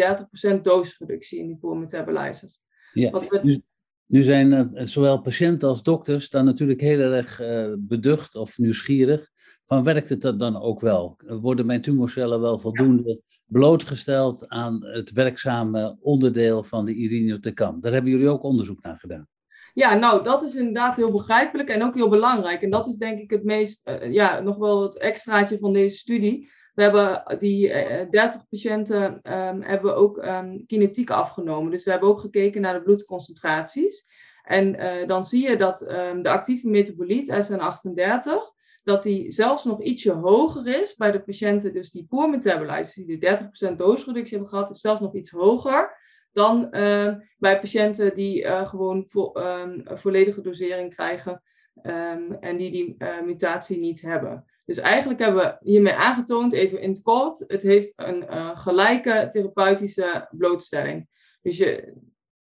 30% 0.56 0.60
dosisreductie 0.60 1.38
in 1.38 1.46
die 1.46 1.56
poor 1.56 1.76
metabolizers. 1.76 2.60
Ja, 2.92 3.10
we... 3.10 3.40
nu, 3.42 3.62
nu, 4.06 4.22
zijn 4.22 4.70
zowel 4.72 5.20
patiënten 5.20 5.68
als 5.68 5.82
dokters 5.82 6.28
dan 6.28 6.44
natuurlijk 6.44 6.80
heel 6.80 7.12
erg 7.12 7.42
beducht 7.78 8.34
of 8.34 8.58
nieuwsgierig 8.58 9.30
van 9.66 9.84
werkt 9.84 10.08
het 10.08 10.38
dan 10.38 10.60
ook 10.60 10.80
wel? 10.80 11.16
Worden 11.26 11.66
mijn 11.66 11.80
tumorcellen 11.80 12.40
wel 12.40 12.58
voldoende 12.58 13.20
blootgesteld 13.46 14.48
aan 14.48 14.84
het 14.84 15.12
werkzame 15.12 15.96
onderdeel 16.00 16.64
van 16.64 16.84
de 16.84 16.94
irinotecan. 16.94 17.80
Daar 17.80 17.92
hebben 17.92 18.10
jullie 18.10 18.28
ook 18.28 18.42
onderzoek 18.42 18.82
naar 18.82 18.98
gedaan. 18.98 19.28
Ja, 19.74 19.94
nou, 19.94 20.22
dat 20.22 20.42
is 20.42 20.54
inderdaad 20.54 20.96
heel 20.96 21.12
begrijpelijk 21.12 21.68
en 21.68 21.82
ook 21.82 21.94
heel 21.94 22.08
belangrijk. 22.08 22.62
En 22.62 22.70
dat 22.70 22.86
is 22.86 22.96
denk 22.96 23.18
ik 23.18 23.30
het 23.30 23.44
meest, 23.44 23.88
uh, 23.88 24.12
ja, 24.12 24.40
nog 24.40 24.56
wel 24.56 24.82
het 24.82 24.98
extraatje 24.98 25.58
van 25.58 25.72
deze 25.72 25.96
studie. 25.96 26.50
We 26.74 26.82
hebben 26.82 27.38
die 27.38 27.68
30 28.10 28.48
patiënten 28.50 29.02
um, 29.04 29.62
hebben 29.62 29.96
ook 29.96 30.24
um, 30.24 30.66
kinetiek 30.66 31.10
afgenomen. 31.10 31.70
Dus 31.70 31.84
we 31.84 31.90
hebben 31.90 32.08
ook 32.08 32.20
gekeken 32.20 32.60
naar 32.60 32.74
de 32.74 32.82
bloedconcentraties. 32.82 34.08
En 34.42 34.76
dan 35.06 35.26
zie 35.26 35.48
je 35.48 35.56
dat 35.56 35.78
de 36.22 36.28
actieve 36.28 36.68
metaboliet 36.68 37.32
SN38 37.32 38.55
dat 38.86 39.02
die 39.02 39.32
zelfs 39.32 39.64
nog 39.64 39.82
ietsje 39.82 40.12
hoger 40.12 40.80
is 40.80 40.96
bij 40.96 41.12
de 41.12 41.22
patiënten 41.22 41.72
dus 41.72 41.90
die 41.90 42.06
poor 42.08 42.30
metabolizers, 42.30 42.94
die 42.94 43.18
de 43.18 43.38
30% 43.72 43.76
doosreductie 43.76 44.32
hebben 44.32 44.48
gehad, 44.48 44.70
is 44.70 44.80
zelfs 44.80 45.00
nog 45.00 45.14
iets 45.14 45.30
hoger 45.30 45.96
dan 46.32 46.68
uh, 46.70 47.14
bij 47.38 47.60
patiënten 47.60 48.14
die 48.14 48.42
uh, 48.42 48.66
gewoon 48.66 49.04
vo 49.08 49.32
um, 49.34 49.82
volledige 49.84 50.40
dosering 50.40 50.94
krijgen 50.94 51.42
um, 51.82 52.32
en 52.32 52.56
die 52.56 52.70
die 52.70 52.94
uh, 52.98 53.22
mutatie 53.22 53.78
niet 53.78 54.00
hebben. 54.00 54.44
Dus 54.64 54.78
eigenlijk 54.78 55.20
hebben 55.20 55.42
we 55.42 55.70
hiermee 55.70 55.94
aangetoond, 55.94 56.52
even 56.52 56.80
in 56.80 56.90
het 56.90 57.02
kort, 57.02 57.44
het 57.46 57.62
heeft 57.62 57.92
een 57.96 58.56
gelijke 58.56 59.26
therapeutische 59.28 60.28
blootstelling. 60.30 61.08
Dus 61.42 61.56
je, 61.56 61.94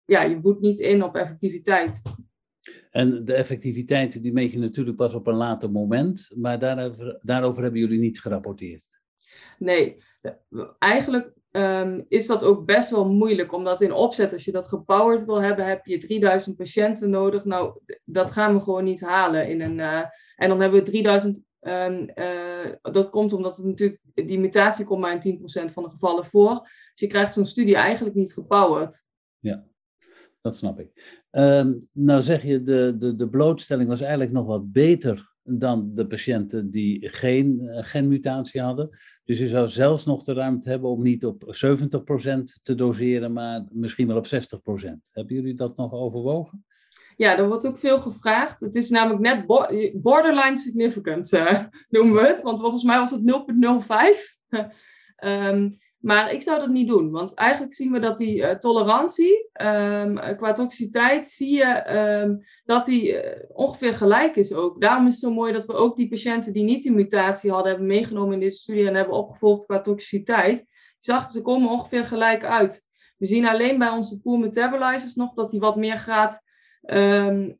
ja, 0.05 0.21
je 0.21 0.39
boet 0.39 0.59
niet 0.59 0.79
in 0.79 1.03
op 1.03 1.15
effectiviteit. 1.15 2.01
En 2.91 3.25
de 3.25 3.33
effectiviteit 3.33 4.21
die 4.21 4.33
meet 4.33 4.51
je 4.51 4.59
natuurlijk 4.59 4.97
pas 4.97 5.13
op 5.13 5.27
een 5.27 5.35
later 5.35 5.71
moment, 5.71 6.31
maar 6.35 6.59
daarover, 6.59 7.19
daarover 7.21 7.63
hebben 7.63 7.79
jullie 7.79 7.99
niet 7.99 8.21
gerapporteerd. 8.21 8.87
Nee, 9.57 9.97
eigenlijk 10.79 11.33
um, 11.51 12.05
is 12.07 12.27
dat 12.27 12.43
ook 12.43 12.65
best 12.65 12.89
wel 12.89 13.09
moeilijk, 13.09 13.53
omdat 13.53 13.81
in 13.81 13.93
opzet, 13.93 14.33
als 14.33 14.45
je 14.45 14.51
dat 14.51 14.67
gepowered 14.67 15.25
wil 15.25 15.41
hebben, 15.41 15.65
heb 15.65 15.85
je 15.85 15.97
3000 15.97 16.55
patiënten 16.55 17.09
nodig. 17.09 17.45
Nou, 17.45 17.79
dat 18.03 18.31
gaan 18.31 18.53
we 18.53 18.61
gewoon 18.61 18.83
niet 18.83 19.01
halen. 19.01 19.49
In 19.49 19.61
een, 19.61 19.77
uh, 19.77 20.03
en 20.35 20.49
dan 20.49 20.59
hebben 20.59 20.79
we 20.79 20.85
3000 20.85 21.39
Um, 21.65 22.09
uh, 22.15 22.71
dat 22.81 23.09
komt 23.09 23.33
omdat 23.33 23.57
het 23.57 23.65
natuurlijk, 23.65 23.99
die 24.13 24.39
mutatie 24.39 24.85
komt 24.85 25.01
maar 25.01 25.25
in 25.25 25.39
10% 25.39 25.73
van 25.73 25.83
de 25.83 25.89
gevallen 25.89 26.25
voor. 26.25 26.59
Dus 26.61 26.91
je 26.95 27.07
krijgt 27.07 27.33
zo'n 27.33 27.45
studie 27.45 27.75
eigenlijk 27.75 28.15
niet 28.15 28.33
gepowered. 28.33 29.05
Ja, 29.39 29.65
dat 30.43 30.55
snap 30.55 30.79
ik. 30.79 31.21
Um, 31.31 31.77
nou 31.93 32.21
zeg 32.21 32.43
je, 32.43 32.61
de, 32.61 32.95
de, 32.97 33.15
de 33.15 33.29
blootstelling 33.29 33.89
was 33.89 34.01
eigenlijk 34.01 34.31
nog 34.31 34.45
wat 34.45 34.71
beter 34.71 35.31
dan 35.43 35.93
de 35.93 36.07
patiënten 36.07 36.69
die 36.69 37.09
geen 37.09 37.59
uh, 37.61 37.77
genmutatie 37.81 38.61
hadden. 38.61 38.89
Dus 39.25 39.39
je 39.39 39.47
zou 39.47 39.67
zelfs 39.67 40.05
nog 40.05 40.23
de 40.23 40.33
ruimte 40.33 40.69
hebben 40.69 40.89
om 40.89 41.01
niet 41.01 41.25
op 41.25 41.43
70% 41.43 41.47
te 42.61 42.75
doseren, 42.75 43.33
maar 43.33 43.65
misschien 43.69 44.07
wel 44.07 44.17
op 44.17 44.25
60%. 44.25 44.29
Hebben 45.11 45.35
jullie 45.35 45.55
dat 45.55 45.77
nog 45.77 45.91
overwogen? 45.91 46.65
Ja, 47.15 47.37
er 47.37 47.47
wordt 47.47 47.67
ook 47.67 47.77
veel 47.77 47.99
gevraagd. 47.99 48.59
Het 48.59 48.75
is 48.75 48.89
namelijk 48.89 49.21
net 49.21 49.45
borderline 50.01 50.57
significant, 50.57 51.33
uh, 51.33 51.59
noemen 51.89 52.21
we 52.21 52.27
het. 52.27 52.41
Want 52.41 52.59
volgens 52.59 52.83
mij 52.83 52.97
was 52.97 53.11
het 53.11 53.21
0,05. 53.21 54.67
um, 55.23 55.77
Maar 56.03 56.33
ik 56.33 56.41
zou 56.41 56.59
dat 56.59 56.69
niet 56.69 56.87
doen, 56.87 57.11
want 57.11 57.33
eigenlijk 57.33 57.73
zien 57.73 57.91
we 57.91 57.99
dat 57.99 58.17
die 58.17 58.35
uh, 58.35 58.51
tolerantie 58.51 59.49
um, 59.61 60.15
qua 60.15 60.53
toxiciteit, 60.53 61.29
zie 61.29 61.55
je 61.55 61.97
um, 62.21 62.39
dat 62.65 62.85
die 62.85 63.23
uh, 63.23 63.43
ongeveer 63.53 63.93
gelijk 63.93 64.35
is 64.35 64.53
ook. 64.53 64.81
Daarom 64.81 65.05
is 65.05 65.11
het 65.11 65.21
zo 65.21 65.33
mooi 65.33 65.53
dat 65.53 65.65
we 65.65 65.73
ook 65.73 65.95
die 65.95 66.09
patiënten 66.09 66.53
die 66.53 66.63
niet 66.63 66.83
die 66.83 66.91
mutatie 66.91 67.51
hadden, 67.51 67.69
hebben 67.69 67.87
meegenomen 67.87 68.33
in 68.33 68.39
deze 68.39 68.57
studie 68.57 68.87
en 68.87 68.95
hebben 68.95 69.15
opgevolgd 69.15 69.65
qua 69.65 69.81
toxiciteit. 69.81 70.65
Je 70.97 71.25
ze 71.31 71.41
komen 71.41 71.69
ongeveer 71.69 72.05
gelijk 72.05 72.43
uit. 72.43 72.85
We 73.17 73.25
zien 73.25 73.47
alleen 73.47 73.77
bij 73.77 73.89
onze 73.89 74.21
pool 74.21 74.37
metabolizers 74.37 75.15
nog 75.15 75.33
dat 75.33 75.49
die 75.49 75.59
wat 75.59 75.75
meer 75.75 75.97
graad 75.97 76.41
um, 76.81 77.57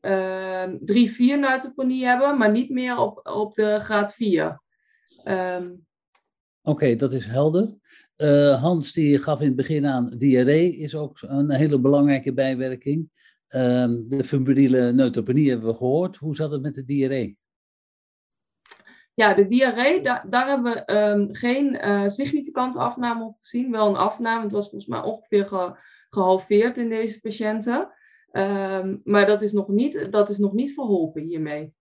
neutropenie 1.16 2.06
hebben, 2.06 2.38
maar 2.38 2.50
niet 2.50 2.70
meer 2.70 2.98
op, 2.98 3.20
op 3.26 3.54
de 3.54 3.80
graad 3.80 4.14
4. 4.14 4.62
Oké, 6.66 6.96
dat 6.96 7.12
is 7.12 7.26
helder. 7.26 7.74
Uh, 8.16 8.62
Hans 8.62 8.92
die 8.92 9.18
gaf 9.18 9.40
in 9.40 9.46
het 9.46 9.56
begin 9.56 9.86
aan, 9.86 10.10
diarree 10.16 10.76
is 10.76 10.94
ook 10.94 11.22
een 11.22 11.50
hele 11.50 11.80
belangrijke 11.80 12.34
bijwerking. 12.34 13.10
Uh, 13.48 13.86
de 14.06 14.24
febrile 14.24 14.92
neutropenie 14.92 15.50
hebben 15.50 15.68
we 15.68 15.76
gehoord. 15.76 16.16
Hoe 16.16 16.36
zat 16.36 16.50
het 16.50 16.62
met 16.62 16.74
de 16.74 16.84
diarree? 16.84 17.38
Ja, 19.14 19.34
de 19.34 19.46
diarree, 19.46 20.02
da 20.02 20.24
daar 20.30 20.48
hebben 20.48 20.72
we 20.72 20.94
um, 20.94 21.34
geen 21.34 21.74
uh, 21.74 22.08
significante 22.08 22.78
afname 22.78 23.24
op 23.24 23.36
gezien. 23.40 23.70
Wel 23.70 23.88
een 23.88 23.96
afname, 23.96 24.42
het 24.42 24.52
was 24.52 24.68
volgens 24.68 24.86
mij 24.86 25.00
ongeveer 25.00 25.46
ge 25.46 25.76
gehalveerd 26.10 26.78
in 26.78 26.88
deze 26.88 27.20
patiënten. 27.20 27.92
Um, 28.32 29.00
maar 29.04 29.26
dat 29.26 29.42
is, 29.42 29.52
nog 29.52 29.68
niet, 29.68 30.12
dat 30.12 30.30
is 30.30 30.38
nog 30.38 30.52
niet 30.52 30.74
verholpen 30.74 31.22
hiermee. 31.22 31.74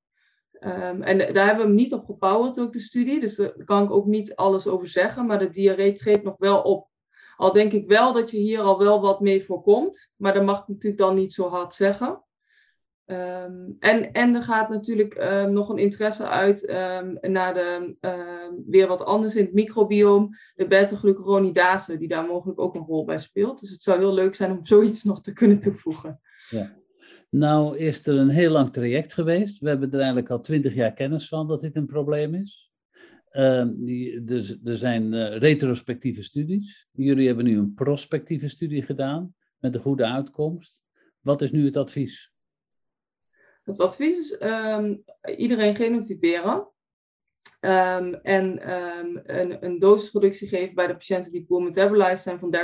Um, 0.66 1.02
en 1.02 1.18
daar 1.18 1.46
hebben 1.46 1.64
we 1.64 1.70
hem 1.70 1.74
niet 1.74 1.94
op 1.94 2.06
gebouwd, 2.06 2.60
ook 2.60 2.74
de 2.74 2.80
studie. 2.80 3.20
Dus 3.20 3.36
daar 3.36 3.64
kan 3.66 3.84
ik 3.84 3.92
ook 3.92 4.06
niet 4.06 4.36
alles 4.36 4.68
over 4.68 4.88
zeggen. 4.88 5.26
Maar 5.26 5.40
de 5.40 5.50
diarree 5.50 5.94
treedt 5.94 6.24
nog 6.24 6.36
wel 6.38 6.62
op. 6.62 6.88
Al 7.36 7.52
denk 7.52 7.72
ik 7.72 7.88
wel 7.88 8.14
dat 8.14 8.32
je 8.32 8.38
hier 8.38 8.60
al 8.60 8.80
wel 8.80 9.02
wat 9.02 9.20
mee 9.20 9.46
voorkomt. 9.46 10.14
Maar 10.16 10.34
dat 10.34 10.44
mag 10.44 10.62
ik 10.62 10.68
natuurlijk 10.68 11.02
dan 11.02 11.16
niet 11.16 11.34
zo 11.34 11.48
hard 11.48 11.74
zeggen. 11.74 12.24
Um, 13.06 13.76
en, 13.80 14.12
en 14.12 14.36
er 14.36 14.44
gaat 14.44 14.70
natuurlijk 14.70 15.16
um, 15.16 15.54
nog 15.54 15.70
een 15.70 15.78
interesse 15.78 16.28
uit 16.28 16.68
naar 17.22 17.54
de, 17.54 17.96
weer 18.68 18.88
wat 18.88 19.06
anders 19.06 19.36
in 19.36 19.46
het 19.46 19.54
microbioom. 19.54 20.30
De 20.56 20.68
beta-glucuronidase, 20.68 21.98
die 21.98 22.08
daar 22.08 22.26
mogelijk 22.26 22.60
ook 22.60 22.76
een 22.76 22.86
rol 22.86 23.06
bij 23.06 23.20
speelt. 23.20 23.60
Dus 23.60 23.70
het 23.70 23.82
zou 23.84 24.00
heel 24.00 24.14
leuk 24.14 24.36
zijn 24.36 24.52
om 24.52 24.66
zoiets 24.66 25.04
nog 25.04 25.22
te 25.22 25.34
kunnen 25.34 25.60
toevoegen. 25.60 26.22
Ja. 26.50 26.82
Nou 27.30 27.78
is 27.78 28.08
er 28.08 28.18
een 28.18 28.30
heel 28.30 28.52
lang 28.52 28.74
traject 28.74 29.14
geweest. 29.14 29.60
We 29.60 29.70
hebben 29.70 29.92
er 29.92 29.98
eigenlijk 29.98 30.30
al 30.30 30.42
twintig 30.42 30.74
jaar 30.74 30.94
kennis 30.94 31.28
van 31.28 31.48
dat 31.48 31.62
dit 31.62 31.76
een 31.76 31.86
probleem 31.86 32.34
is. 32.34 32.72
Uh, 33.32 33.68
die, 33.76 34.24
dus, 34.24 34.58
er 34.64 34.78
zijn 34.78 35.14
uh, 35.14 35.38
retrospectieve 35.38 36.24
studies. 36.24 36.88
Jullie 36.92 37.28
hebben 37.28 37.46
nu 37.46 37.58
een 37.58 37.74
prospectieve 37.74 38.48
studie 38.48 38.82
gedaan 38.82 39.36
met 39.60 39.76
een 39.76 39.82
goede 39.82 40.06
uitkomst. 40.06 40.80
Wat 41.20 41.42
is 41.42 41.52
nu 41.52 41.66
het 41.66 41.78
advies? 41.78 42.34
Het 43.64 43.80
advies 43.80 44.18
is 44.18 44.42
um, 44.42 45.04
iedereen 45.38 45.76
genotyperen. 45.76 46.68
Um, 47.62 48.14
en 48.14 48.72
een, 49.40 49.66
een 49.66 49.80
dosisreductie 49.80 50.48
geven 50.48 50.76
bij 50.76 50.88
de 50.88 50.94
patiënten 50.94 51.32
die 51.32 51.46
poor 51.46 51.64
metabolized 51.64 52.20
zijn 52.20 52.40
van 52.40 52.56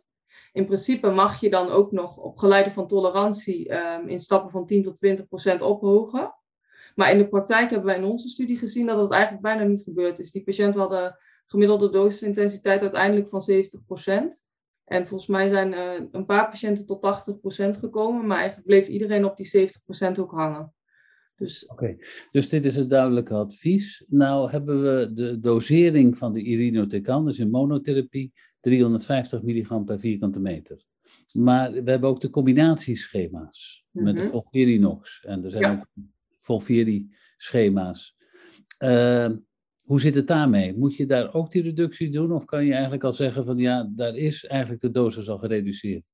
30%. 0.00 0.07
In 0.52 0.66
principe 0.66 1.10
mag 1.10 1.40
je 1.40 1.50
dan 1.50 1.70
ook 1.70 1.92
nog 1.92 2.16
op 2.16 2.38
geleide 2.38 2.70
van 2.70 2.88
tolerantie 2.88 3.72
um, 3.72 4.08
in 4.08 4.20
stappen 4.20 4.50
van 4.50 4.66
10 4.66 4.82
tot 4.82 4.96
20 4.96 5.28
procent 5.28 5.62
ophogen. 5.62 6.34
Maar 6.94 7.10
in 7.10 7.18
de 7.18 7.28
praktijk 7.28 7.70
hebben 7.70 7.88
wij 7.88 7.96
in 7.96 8.04
onze 8.04 8.28
studie 8.28 8.58
gezien 8.58 8.86
dat 8.86 8.96
dat 8.96 9.12
eigenlijk 9.12 9.42
bijna 9.42 9.62
niet 9.62 9.82
gebeurd 9.82 10.18
is. 10.18 10.30
Die 10.30 10.44
patiënten 10.44 10.80
hadden 10.80 11.18
gemiddelde 11.46 11.90
dosisintensiteit 11.90 12.82
uiteindelijk 12.82 13.28
van 13.28 13.42
70 13.42 13.84
procent. 13.86 14.46
En 14.84 15.06
volgens 15.06 15.28
mij 15.28 15.48
zijn 15.48 15.72
uh, 15.72 16.06
een 16.10 16.24
paar 16.24 16.48
patiënten 16.48 16.86
tot 16.86 17.02
80 17.02 17.40
procent 17.40 17.76
gekomen, 17.76 18.26
maar 18.26 18.36
eigenlijk 18.36 18.66
bleef 18.66 18.86
iedereen 18.86 19.24
op 19.24 19.36
die 19.36 19.46
70 19.46 19.84
procent 19.84 20.18
ook 20.18 20.30
hangen. 20.30 20.72
Dus... 21.36 21.66
Oké, 21.66 21.96
dus 22.30 22.48
dit 22.48 22.64
is 22.64 22.76
het 22.76 22.90
duidelijke 22.90 23.34
advies. 23.34 24.04
Nou 24.08 24.50
hebben 24.50 24.82
we 24.82 25.12
de 25.12 25.38
dosering 25.38 26.18
van 26.18 26.32
de 26.32 26.42
irinotecan, 26.42 27.24
dus 27.24 27.38
in 27.38 27.50
monotherapie, 27.50 28.32
350 28.60 29.42
milligram 29.42 29.84
per 29.84 29.98
vierkante 29.98 30.40
meter. 30.40 30.84
Maar 31.32 31.72
we 31.72 31.90
hebben 31.90 32.08
ook 32.08 32.20
de 32.20 32.30
combinatieschema's 32.30 33.84
mm 33.90 33.90
-hmm. 33.92 34.04
met 34.04 34.16
de 34.16 34.22
mhm. 34.22 34.30
Volvirinox. 34.30 35.24
En 35.24 35.44
er 35.44 35.50
zijn 35.50 35.62
ja. 35.62 35.72
ook 35.72 35.86
Volviri-schema's. 36.38 38.16
Uh, 38.78 39.28
hoe 39.82 40.00
zit 40.00 40.14
het 40.14 40.26
daarmee? 40.26 40.76
Moet 40.76 40.96
je 40.96 41.06
daar 41.06 41.34
ook 41.34 41.50
die 41.50 41.62
reductie 41.62 42.10
doen? 42.10 42.32
Of 42.32 42.44
kan 42.44 42.64
je 42.64 42.72
eigenlijk 42.72 43.04
al 43.04 43.12
zeggen 43.12 43.44
van 43.44 43.58
ja, 43.58 43.90
daar 43.94 44.16
is 44.16 44.44
eigenlijk 44.46 44.80
de 44.80 44.90
dosis 44.90 45.28
al 45.28 45.38
gereduceerd? 45.38 46.04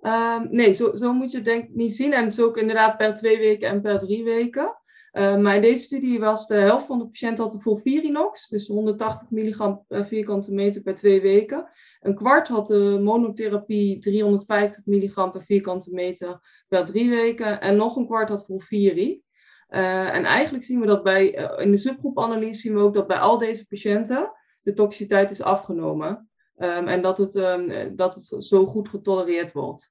Um, 0.00 0.48
nee, 0.50 0.72
zo, 0.72 0.96
zo, 0.96 1.12
moet 1.12 1.30
je 1.30 1.36
het 1.36 1.46
denk 1.46 1.64
ik 1.64 1.74
niet 1.74 1.94
zien. 1.94 2.12
En 2.12 2.24
het 2.24 2.32
is 2.32 2.40
ook 2.40 2.56
inderdaad 2.56 2.96
per 2.96 3.14
twee 3.14 3.38
weken 3.38 3.68
en 3.68 3.80
per 3.80 3.98
drie 3.98 4.24
weken. 4.24 4.76
Uh, 5.14 5.36
maar 5.36 5.54
in 5.54 5.60
deze 5.60 5.82
studie 5.82 6.20
was 6.20 6.46
de 6.46 6.54
helft 6.54 6.86
van 6.86 6.98
de 6.98 7.06
patiënten 7.06 7.44
had 7.44 7.62
Volvirinox, 7.62 8.48
dus 8.48 8.68
180 8.68 9.30
milligram 9.30 9.84
per 9.88 10.06
vierkante 10.06 10.52
meter 10.52 10.82
per 10.82 10.94
twee 10.94 11.20
weken. 11.20 11.68
Een 12.00 12.14
kwart 12.14 12.48
had 12.48 12.66
de 12.66 13.00
monotherapie 13.02 13.98
350 13.98 14.86
milligram 14.86 15.32
per 15.32 15.42
vierkante 15.42 15.92
meter 15.92 16.40
per 16.68 16.84
drie 16.84 17.10
weken. 17.10 17.60
En 17.60 17.76
nog 17.76 17.96
een 17.96 18.06
kwart 18.06 18.28
had 18.28 18.44
Volviri. 18.44 19.22
Uh, 19.68 20.14
en 20.14 20.24
eigenlijk 20.24 20.64
zien 20.64 20.80
we 20.80 20.86
dat 20.86 21.02
bij, 21.02 21.26
in 21.56 21.70
de 21.70 21.76
subgroepanalyse 21.76 22.60
zien 22.60 22.74
we 22.74 22.80
ook 22.80 22.94
dat 22.94 23.06
bij 23.06 23.18
al 23.18 23.38
deze 23.38 23.66
patiënten 23.66 24.32
de 24.62 24.72
toxiciteit 24.72 25.30
is 25.30 25.42
afgenomen. 25.42 26.28
Um, 26.56 26.88
en 26.88 27.02
dat 27.02 27.18
het, 27.18 27.34
um, 27.34 27.96
dat 27.96 28.14
het 28.14 28.44
zo 28.44 28.66
goed 28.66 28.88
getolereerd 28.88 29.52
wordt. 29.52 29.90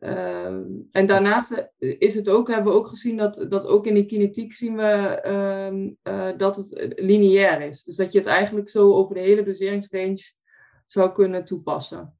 Uh, 0.00 0.46
en 0.90 1.06
daarnaast 1.06 1.70
eh, 1.78 1.96
is 1.98 2.14
het 2.14 2.28
ook, 2.28 2.48
hebben 2.48 2.72
we 2.72 2.78
ook 2.78 2.86
gezien 2.86 3.16
dat, 3.16 3.46
dat 3.48 3.66
ook 3.66 3.86
in 3.86 3.94
die 3.94 4.06
kinetiek 4.06 4.52
zien 4.52 4.76
we 4.76 5.22
uh, 5.26 6.14
uh, 6.14 6.38
dat 6.38 6.56
het 6.56 6.92
lineair 6.96 7.60
is. 7.60 7.84
Dus 7.84 7.96
dat 7.96 8.12
je 8.12 8.18
het 8.18 8.26
eigenlijk 8.26 8.68
zo 8.68 8.92
over 8.92 9.14
de 9.14 9.20
hele 9.20 9.42
doseringsrange 9.42 10.32
zou 10.86 11.12
kunnen 11.12 11.44
toepassen. 11.44 12.18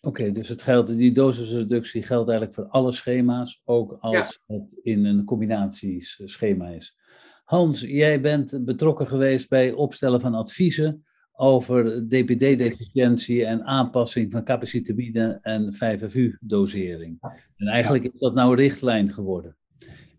Oké, 0.00 0.20
okay, 0.20 0.32
dus 0.32 0.48
het 0.48 0.62
geldt, 0.62 0.96
die 0.96 1.12
dosisreductie 1.12 2.02
geldt 2.02 2.28
eigenlijk 2.30 2.58
voor 2.58 2.68
alle 2.68 2.92
schema's, 2.92 3.62
ook 3.64 3.96
als 4.00 4.40
ja. 4.46 4.54
het 4.54 4.78
in 4.82 5.04
een 5.04 5.24
combinatieschema 5.24 6.68
is. 6.68 6.96
Hans, 7.44 7.80
jij 7.80 8.20
bent 8.20 8.64
betrokken 8.64 9.06
geweest 9.06 9.48
bij 9.48 9.72
opstellen 9.72 10.20
van 10.20 10.34
adviezen 10.34 11.04
over 11.42 12.08
DPD-deficiëntie 12.08 13.44
en 13.46 13.64
aanpassing 13.64 14.32
van 14.32 14.44
capacitabine 14.44 15.38
en 15.42 15.74
5FU-dosering. 15.74 17.18
En 17.56 17.66
eigenlijk 17.66 18.04
is 18.04 18.20
dat 18.20 18.34
nou 18.34 18.50
een 18.50 18.56
richtlijn 18.56 19.12
geworden. 19.12 19.56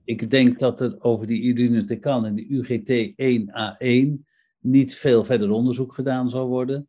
Ik 0.04 0.30
denk 0.30 0.60
dat 0.60 0.82
er 0.82 0.96
over 1.00 1.28
die 1.28 1.42
irinotecan 1.42 2.26
en 2.26 2.36
die 2.36 2.64
UGT1A1 2.64 4.26
niet 4.60 4.96
veel 4.96 5.26
verder 5.26 5.50
onderzoek 5.50 5.94
gedaan 5.94 6.30
zal 6.30 6.48
worden. 6.48 6.88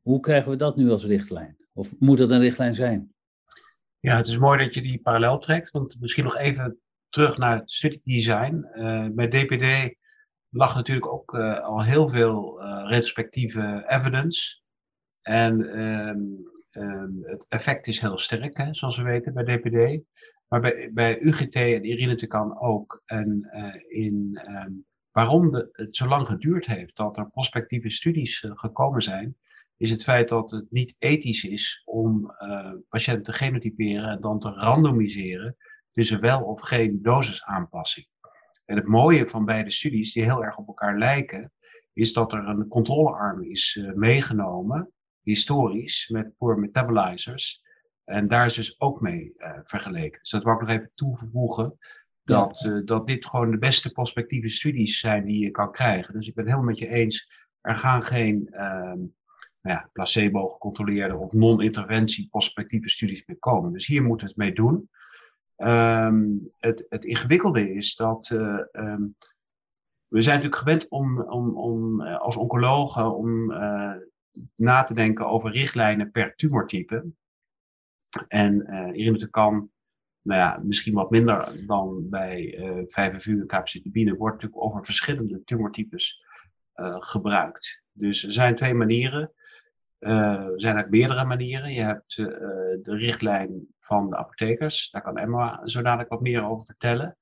Hoe 0.00 0.20
krijgen 0.20 0.50
we 0.50 0.56
dat 0.56 0.76
nu 0.76 0.90
als 0.90 1.04
richtlijn? 1.04 1.56
Of 1.72 1.94
moet 1.98 2.18
dat 2.18 2.30
een 2.30 2.40
richtlijn 2.40 2.74
zijn? 2.74 3.12
Ja, 4.00 4.16
het 4.16 4.28
is 4.28 4.38
mooi 4.38 4.58
dat 4.58 4.74
je 4.74 4.82
die 4.82 5.00
parallel 5.00 5.38
trekt, 5.38 5.70
want 5.70 6.00
misschien 6.00 6.24
nog 6.24 6.36
even 6.36 6.78
terug 7.08 7.38
naar 7.38 7.58
het 7.58 7.72
studiedesign. 7.72 8.66
Uh, 8.74 9.06
bij 9.10 9.28
DPD 9.28 9.96
lag 10.50 10.74
natuurlijk 10.74 11.06
ook 11.06 11.34
uh, 11.34 11.60
al 11.60 11.82
heel 11.82 12.08
veel 12.08 12.62
uh, 12.62 12.84
retrospectieve 12.88 13.84
evidence. 13.88 14.60
En 15.22 15.72
ehm, 15.72 16.20
ehm, 16.70 17.22
het 17.22 17.46
effect 17.48 17.86
is 17.86 18.00
heel 18.00 18.18
sterk, 18.18 18.56
hè, 18.56 18.74
zoals 18.74 18.96
we 18.96 19.02
weten, 19.02 19.34
bij 19.34 19.44
DPD. 19.44 20.04
Maar 20.48 20.60
bij, 20.60 20.90
bij 20.92 21.20
UGT 21.20 21.54
en 21.54 21.84
irinotecan 21.84 22.58
ook. 22.60 23.02
En 23.04 23.50
in 23.88 24.40
um, 24.48 24.86
waarom 25.10 25.50
de, 25.50 25.68
het 25.72 25.96
zo 25.96 26.06
lang 26.06 26.26
geduurd 26.26 26.66
heeft 26.66 26.96
dat 26.96 27.16
er 27.16 27.30
prospectieve 27.30 27.90
studies 27.90 28.44
gekomen 28.54 29.02
zijn, 29.02 29.36
is 29.76 29.90
het 29.90 30.02
feit 30.02 30.28
dat 30.28 30.50
het 30.50 30.70
niet 30.70 30.94
ethisch 30.98 31.44
is 31.44 31.82
om 31.84 32.34
patiënten 32.88 33.22
te 33.22 33.32
genotyperen 33.32 34.08
en 34.08 34.20
dan 34.20 34.40
te 34.40 34.48
randomiseren 34.48 35.56
tussen 35.92 36.20
wel 36.20 36.42
of 36.42 36.60
geen 36.60 37.02
dosisaanpassing. 37.02 38.06
En 38.66 38.76
het 38.76 38.86
mooie 38.86 39.28
van 39.28 39.44
beide 39.44 39.70
studies, 39.70 40.12
die 40.12 40.22
heel 40.22 40.44
erg 40.44 40.56
op 40.56 40.66
elkaar 40.66 40.98
lijken, 40.98 41.52
is 41.92 42.12
dat 42.12 42.32
er 42.32 42.48
een 42.48 42.68
controlearm 42.68 43.42
is 43.42 43.78
uh, 43.80 43.92
meegenomen, 43.92 44.92
historisch, 45.22 46.08
met 46.08 46.36
poor 46.36 46.58
metabolizers. 46.58 47.62
En 48.04 48.28
daar 48.28 48.46
is 48.46 48.54
dus 48.54 48.80
ook 48.80 49.00
mee 49.00 49.32
uh, 49.36 49.50
vergeleken. 49.64 50.20
Dus 50.20 50.30
dat 50.30 50.42
wil 50.42 50.52
ik 50.52 50.60
nog 50.60 50.68
even 50.68 50.90
toevoegen. 50.94 51.78
Dat, 52.24 52.60
ja. 52.60 52.80
dat 52.80 53.06
dit 53.06 53.26
gewoon 53.26 53.50
de 53.50 53.58
beste 53.58 53.92
prospectieve 53.92 54.48
studies 54.48 54.98
zijn 54.98 55.24
die 55.24 55.38
je 55.38 55.50
kan 55.50 55.72
krijgen. 55.72 56.14
Dus 56.14 56.28
ik 56.28 56.34
ben 56.34 56.44
het 56.44 56.52
helemaal 56.52 56.74
met 56.74 56.80
je 56.80 56.88
eens. 56.88 57.30
Er 57.60 57.76
gaan 57.76 58.02
geen 58.02 58.48
ehm, 58.50 58.98
nou 59.60 59.78
ja, 59.78 59.90
placebo-gecontroleerde 59.92 61.16
of 61.16 61.32
non-interventie 61.32 62.28
prospectieve 62.28 62.88
studies 62.88 63.26
mee 63.26 63.38
komen. 63.38 63.72
Dus 63.72 63.86
hier 63.86 64.02
moeten 64.02 64.26
we 64.26 64.32
het 64.32 64.42
mee 64.42 64.54
doen. 64.54 64.90
Um, 65.56 66.50
het, 66.58 66.86
het, 66.88 67.04
ingewikkelde 67.04 67.74
is 67.74 67.94
dat 67.94 68.30
uh, 68.32 68.58
um, 68.72 69.16
we 70.08 70.22
zijn 70.22 70.34
natuurlijk 70.34 70.62
gewend 70.62 70.88
om, 70.88 71.20
om, 71.20 71.56
om 71.56 72.00
uh, 72.00 72.16
als 72.16 72.36
oncologen 72.36 73.16
om 73.16 73.50
uh, 73.50 73.92
na 74.54 74.82
te 74.82 74.94
denken 74.94 75.26
over 75.26 75.50
richtlijnen 75.50 76.10
per 76.10 76.34
tumortype. 76.34 77.04
En 78.28 78.54
uh, 78.96 79.22
kan, 79.30 79.70
nou 80.22 80.40
ja, 80.40 80.60
misschien 80.62 80.94
wat 80.94 81.10
minder 81.10 81.66
dan 81.66 82.08
bij 82.08 82.58
uh, 82.58 82.82
5FU 82.82 83.30
en 83.30 83.46
capecitabine, 83.46 84.16
wordt 84.16 84.34
natuurlijk 84.34 84.62
over 84.62 84.84
verschillende 84.84 85.42
tumortypes 85.44 86.24
gebruikt. 86.98 87.82
Dus 87.92 88.24
er 88.24 88.32
zijn 88.32 88.56
twee 88.56 88.74
manieren. 88.74 89.32
Er 89.98 90.60
zijn 90.60 90.74
eigenlijk 90.74 90.90
meerdere 90.90 91.24
manieren. 91.24 91.72
Je 91.72 91.80
hebt 91.80 92.16
de 92.16 92.80
richtlijn 92.96 93.66
van 93.86 94.10
de 94.10 94.16
apothekers, 94.16 94.90
daar 94.90 95.02
kan 95.02 95.18
Emma 95.18 95.60
zo 95.64 95.82
dadelijk 95.82 96.08
wat 96.08 96.20
meer 96.20 96.44
over 96.44 96.66
vertellen. 96.66 97.16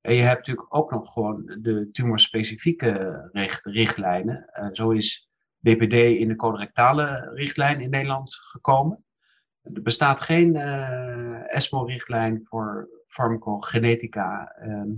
En 0.00 0.14
je 0.14 0.22
hebt 0.22 0.38
natuurlijk 0.38 0.74
ook 0.74 0.90
nog 0.90 1.12
gewoon 1.12 1.58
de 1.60 1.88
tumorspecifieke 1.92 3.28
richt 3.32 3.64
richtlijnen. 3.64 4.50
Uh, 4.60 4.68
zo 4.72 4.90
is 4.90 5.28
BPD 5.58 5.94
in 5.94 6.28
de 6.28 6.36
colorectale 6.36 7.30
richtlijn 7.34 7.80
in 7.80 7.90
Nederland 7.90 8.34
gekomen. 8.34 9.04
Er 9.62 9.82
bestaat 9.82 10.20
geen 10.20 10.56
ESMO-richtlijn 11.46 12.40
voor 12.44 12.88
farmacogenetica. 13.06 14.52
Ehm, 14.56 14.90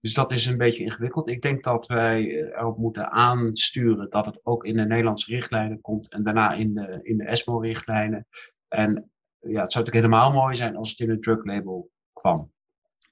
dus 0.00 0.14
dat 0.14 0.32
is 0.32 0.46
een 0.46 0.56
beetje 0.56 0.84
ingewikkeld. 0.84 1.28
Ik 1.28 1.42
denk 1.42 1.64
dat 1.64 1.86
wij 1.86 2.22
eh, 2.22 2.58
erop 2.58 2.78
moeten 2.78 3.10
aansturen 3.10 4.10
dat 4.10 4.26
het 4.26 4.40
ook 4.42 4.64
in 4.64 4.76
de 4.76 4.84
Nederlandse 4.84 5.30
richtlijnen 5.30 5.80
komt 5.80 6.12
en 6.12 6.22
daarna 6.22 6.52
in 6.52 6.74
de, 6.74 7.00
in 7.02 7.16
de 7.16 7.24
ESMO-richtlijnen. 7.24 8.26
En 8.68 9.10
ja, 9.40 9.62
het 9.62 9.72
zou 9.72 9.84
natuurlijk 9.84 9.94
helemaal 10.12 10.32
mooi 10.32 10.56
zijn 10.56 10.76
als 10.76 10.90
het 10.90 10.98
in 10.98 11.10
het 11.10 11.22
druglabel 11.22 11.90
kwam. 12.12 12.50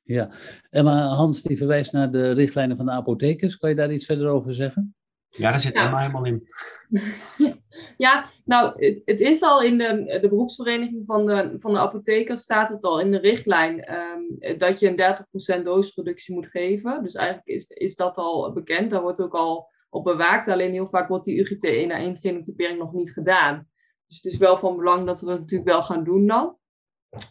Ja, 0.03 0.31
en 0.71 0.85
maar 0.85 1.03
Hans 1.03 1.43
die 1.43 1.57
verwijst 1.57 1.93
naar 1.93 2.11
de 2.11 2.33
richtlijnen 2.33 2.77
van 2.77 2.87
de 2.87 2.93
apothekers. 2.93 3.57
Kan 3.57 3.71
je 3.71 3.77
daar 3.77 3.93
iets 3.93 4.07
verder 4.07 4.29
over 4.29 4.55
zeggen? 4.55 4.95
Ja, 5.29 5.51
daar 5.51 5.61
zit 5.61 5.75
ja. 5.75 5.85
Emma 5.85 5.99
helemaal 5.99 6.25
in. 6.25 6.47
Ja, 7.97 8.31
nou, 8.45 8.87
het, 8.87 9.03
het, 9.05 9.21
is 9.21 9.43
al 9.43 9.63
in 9.63 9.79
de, 9.79 10.19
de 10.21 10.29
beroepsvereniging 10.29 11.03
van 11.07 11.27
de, 11.27 11.55
van 11.57 11.73
de 11.73 11.79
apothekers, 11.79 12.41
staat 12.41 12.69
het 12.69 12.85
al 12.85 13.01
in 13.01 13.11
de 13.11 13.19
richtlijn 13.19 13.95
um, 13.95 14.59
dat 14.59 14.79
je 14.81 14.89
een 14.89 15.61
30% 15.61 15.63
dosisreductie 15.63 16.35
moet 16.35 16.47
geven. 16.47 17.03
Dus 17.03 17.15
eigenlijk 17.15 17.47
is, 17.47 17.69
is 17.69 17.97
dat 17.97 18.17
al 18.17 18.53
bekend. 18.53 18.91
Daar 18.91 19.03
wordt 19.03 19.23
ook 19.23 19.35
al 19.35 19.69
op 19.91 20.05
bewaakt. 20.05 20.49
Alleen 20.49 20.73
heel 20.73 20.87
vaak 20.87 21.09
wordt 21.09 21.25
die 21.25 21.47
UGT1 21.47 22.21
genotypering 22.21 22.79
nog 22.79 22.93
niet 22.93 23.13
gedaan. 23.13 23.69
Dus 24.07 24.17
het 24.23 24.33
is 24.33 24.39
wel 24.39 24.59
van 24.59 24.77
belang 24.77 25.07
dat 25.07 25.21
we 25.21 25.31
het 25.31 25.41
natuurlijk 25.41 25.71
wel 25.71 25.83
gaan 25.83 26.05
doen 26.05 26.27
dan. 26.27 26.57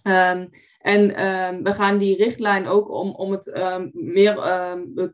Um, 0.04 0.50
en 0.80 1.26
um, 1.26 1.64
we 1.64 1.72
gaan 1.72 1.98
die 1.98 2.18
richtlijn 2.18 2.68
ook 2.68 2.90
om, 2.90 3.10
om 3.10 3.32
het 3.32 3.56
um, 3.58 3.92
meer 3.94 4.36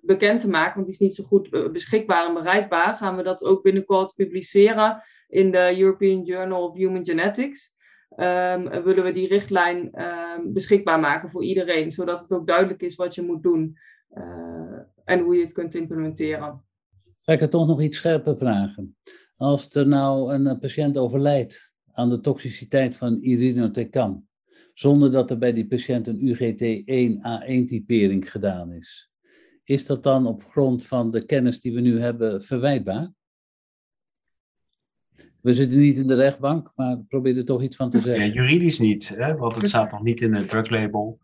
bekend 0.02 0.40
te 0.40 0.50
maken, 0.50 0.74
want 0.74 0.86
die 0.86 0.96
is 0.96 1.00
niet 1.00 1.16
zo 1.16 1.24
goed 1.24 1.72
beschikbaar 1.72 2.28
en 2.28 2.34
bereikbaar, 2.34 2.98
gaan 2.98 3.16
we 3.16 3.24
dat 3.24 3.44
ook 3.44 3.64
binnenkort 3.64 4.16
publiceren 4.16 5.04
in 5.28 5.52
de 5.52 5.80
European 5.80 6.24
Journal 6.24 6.68
of 6.68 6.76
Human 6.76 7.06
Genetics. 7.06 7.76
willen 8.84 9.04
we 9.04 9.12
die 9.14 9.28
richtlijn 9.28 9.92
beschikbaar 10.44 11.00
maken 11.00 11.30
voor 11.30 11.44
iedereen, 11.44 11.92
zodat 11.92 12.20
het 12.20 12.32
ook 12.32 12.48
duidelijk 12.48 12.82
is 12.82 12.96
wat 12.96 13.16
je 13.16 13.22
moet 13.22 13.44
doen 13.44 13.78
uh, 14.14 14.80
en 15.04 15.20
hoe 15.20 15.36
je 15.36 15.42
het 15.42 15.52
kunt 15.52 15.76
implementeren. 15.76 16.64
Ga 17.18 17.34
ik 17.34 17.42
er 17.42 17.50
toch 17.50 17.68
nog 17.68 17.82
iets 17.82 17.98
scherper 17.98 18.38
vragen? 18.38 18.98
Als 19.42 19.76
er 19.76 19.88
nou 19.88 20.34
een 20.34 20.60
patiënt 20.60 20.98
overlijdt 20.98 21.74
aan 21.92 22.10
de 22.10 22.20
toxiciteit 22.20 22.98
van 22.98 23.22
irinotecan, 23.22 24.28
zonder 24.74 25.12
dat 25.12 25.32
er 25.32 25.38
bij 25.38 25.54
die 25.54 25.68
patiënt 25.68 26.08
een 26.08 26.20
UGT1A1-typering 26.20 28.32
gedaan 28.32 28.72
is. 28.72 29.12
Is 29.64 29.86
dat 29.86 30.04
dan 30.04 30.28
op 30.28 30.44
grond 30.44 30.86
van 30.86 31.12
de 31.12 31.26
kennis 31.26 31.62
die 31.62 31.74
we 31.74 31.80
nu 31.80 32.00
hebben 32.00 32.44
verwijtbaar? 32.44 33.12
We 35.42 35.54
zitten 35.54 35.80
niet 35.80 35.98
in 35.98 36.08
de 36.08 36.16
rechtbank, 36.16 36.72
maar 36.76 37.00
probeer 37.00 37.38
er 37.38 37.46
toch 37.46 37.62
iets 37.62 37.76
van 37.76 37.90
te 37.90 38.00
zeggen. 38.00 38.26
Ja, 38.26 38.34
juridisch 38.34 38.80
niet, 38.80 39.10
hè? 39.10 39.36
want 39.36 39.56
het 39.56 39.66
staat 39.66 39.92
nog 39.92 40.04
niet 40.04 40.22
in 40.22 40.34
het 40.34 40.50
druglabel. 40.50 41.20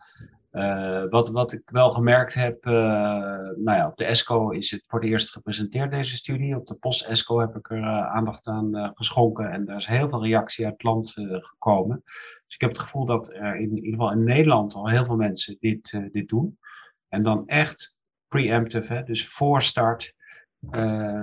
Uh, 0.58 1.04
wat, 1.10 1.30
wat 1.30 1.52
ik 1.52 1.62
wel 1.66 1.92
gemerkt 1.92 2.34
heb, 2.34 2.66
uh, 2.66 2.74
nou 2.74 3.72
ja, 3.78 3.88
op 3.88 3.98
de 3.98 4.06
ESCO 4.06 4.50
is 4.50 4.72
het 4.72 4.84
voor 4.88 5.00
het 5.00 5.10
eerst 5.10 5.32
gepresenteerd, 5.32 5.92
deze 5.92 6.16
studie. 6.16 6.56
Op 6.56 6.68
de 6.68 6.74
post-ESCO 6.74 7.40
heb 7.40 7.56
ik 7.56 7.70
er 7.70 7.78
uh, 7.78 8.16
aandacht 8.16 8.48
aan 8.48 8.92
geschonken 8.94 9.52
en 9.52 9.68
er 9.68 9.78
is 9.78 9.86
heel 9.86 10.10
veel 10.10 10.24
reactie 10.24 10.66
uit 10.66 10.74
het 10.74 10.84
land 10.84 11.12
gekomen. 11.40 12.02
Dus 12.46 12.56
ik 12.56 12.62
heb 12.62 12.70
het 12.70 12.80
gevoel 12.80 13.06
dat 13.06 13.30
er 13.30 13.56
in, 13.56 13.76
ieder 13.76 13.92
geval 13.92 14.12
in 14.12 14.24
Nederland 14.24 14.74
al 14.74 14.90
heel 14.90 15.06
veel 15.06 15.16
mensen 15.16 15.58
dit, 15.60 16.00
dit 16.12 16.28
doen. 16.28 16.60
En 17.08 17.24
dan 17.24 17.48
echt 17.48 17.96
preemptive, 18.28 18.94
hè, 18.94 19.04
dus 19.04 19.28
voor 19.28 19.62
start 19.62 20.16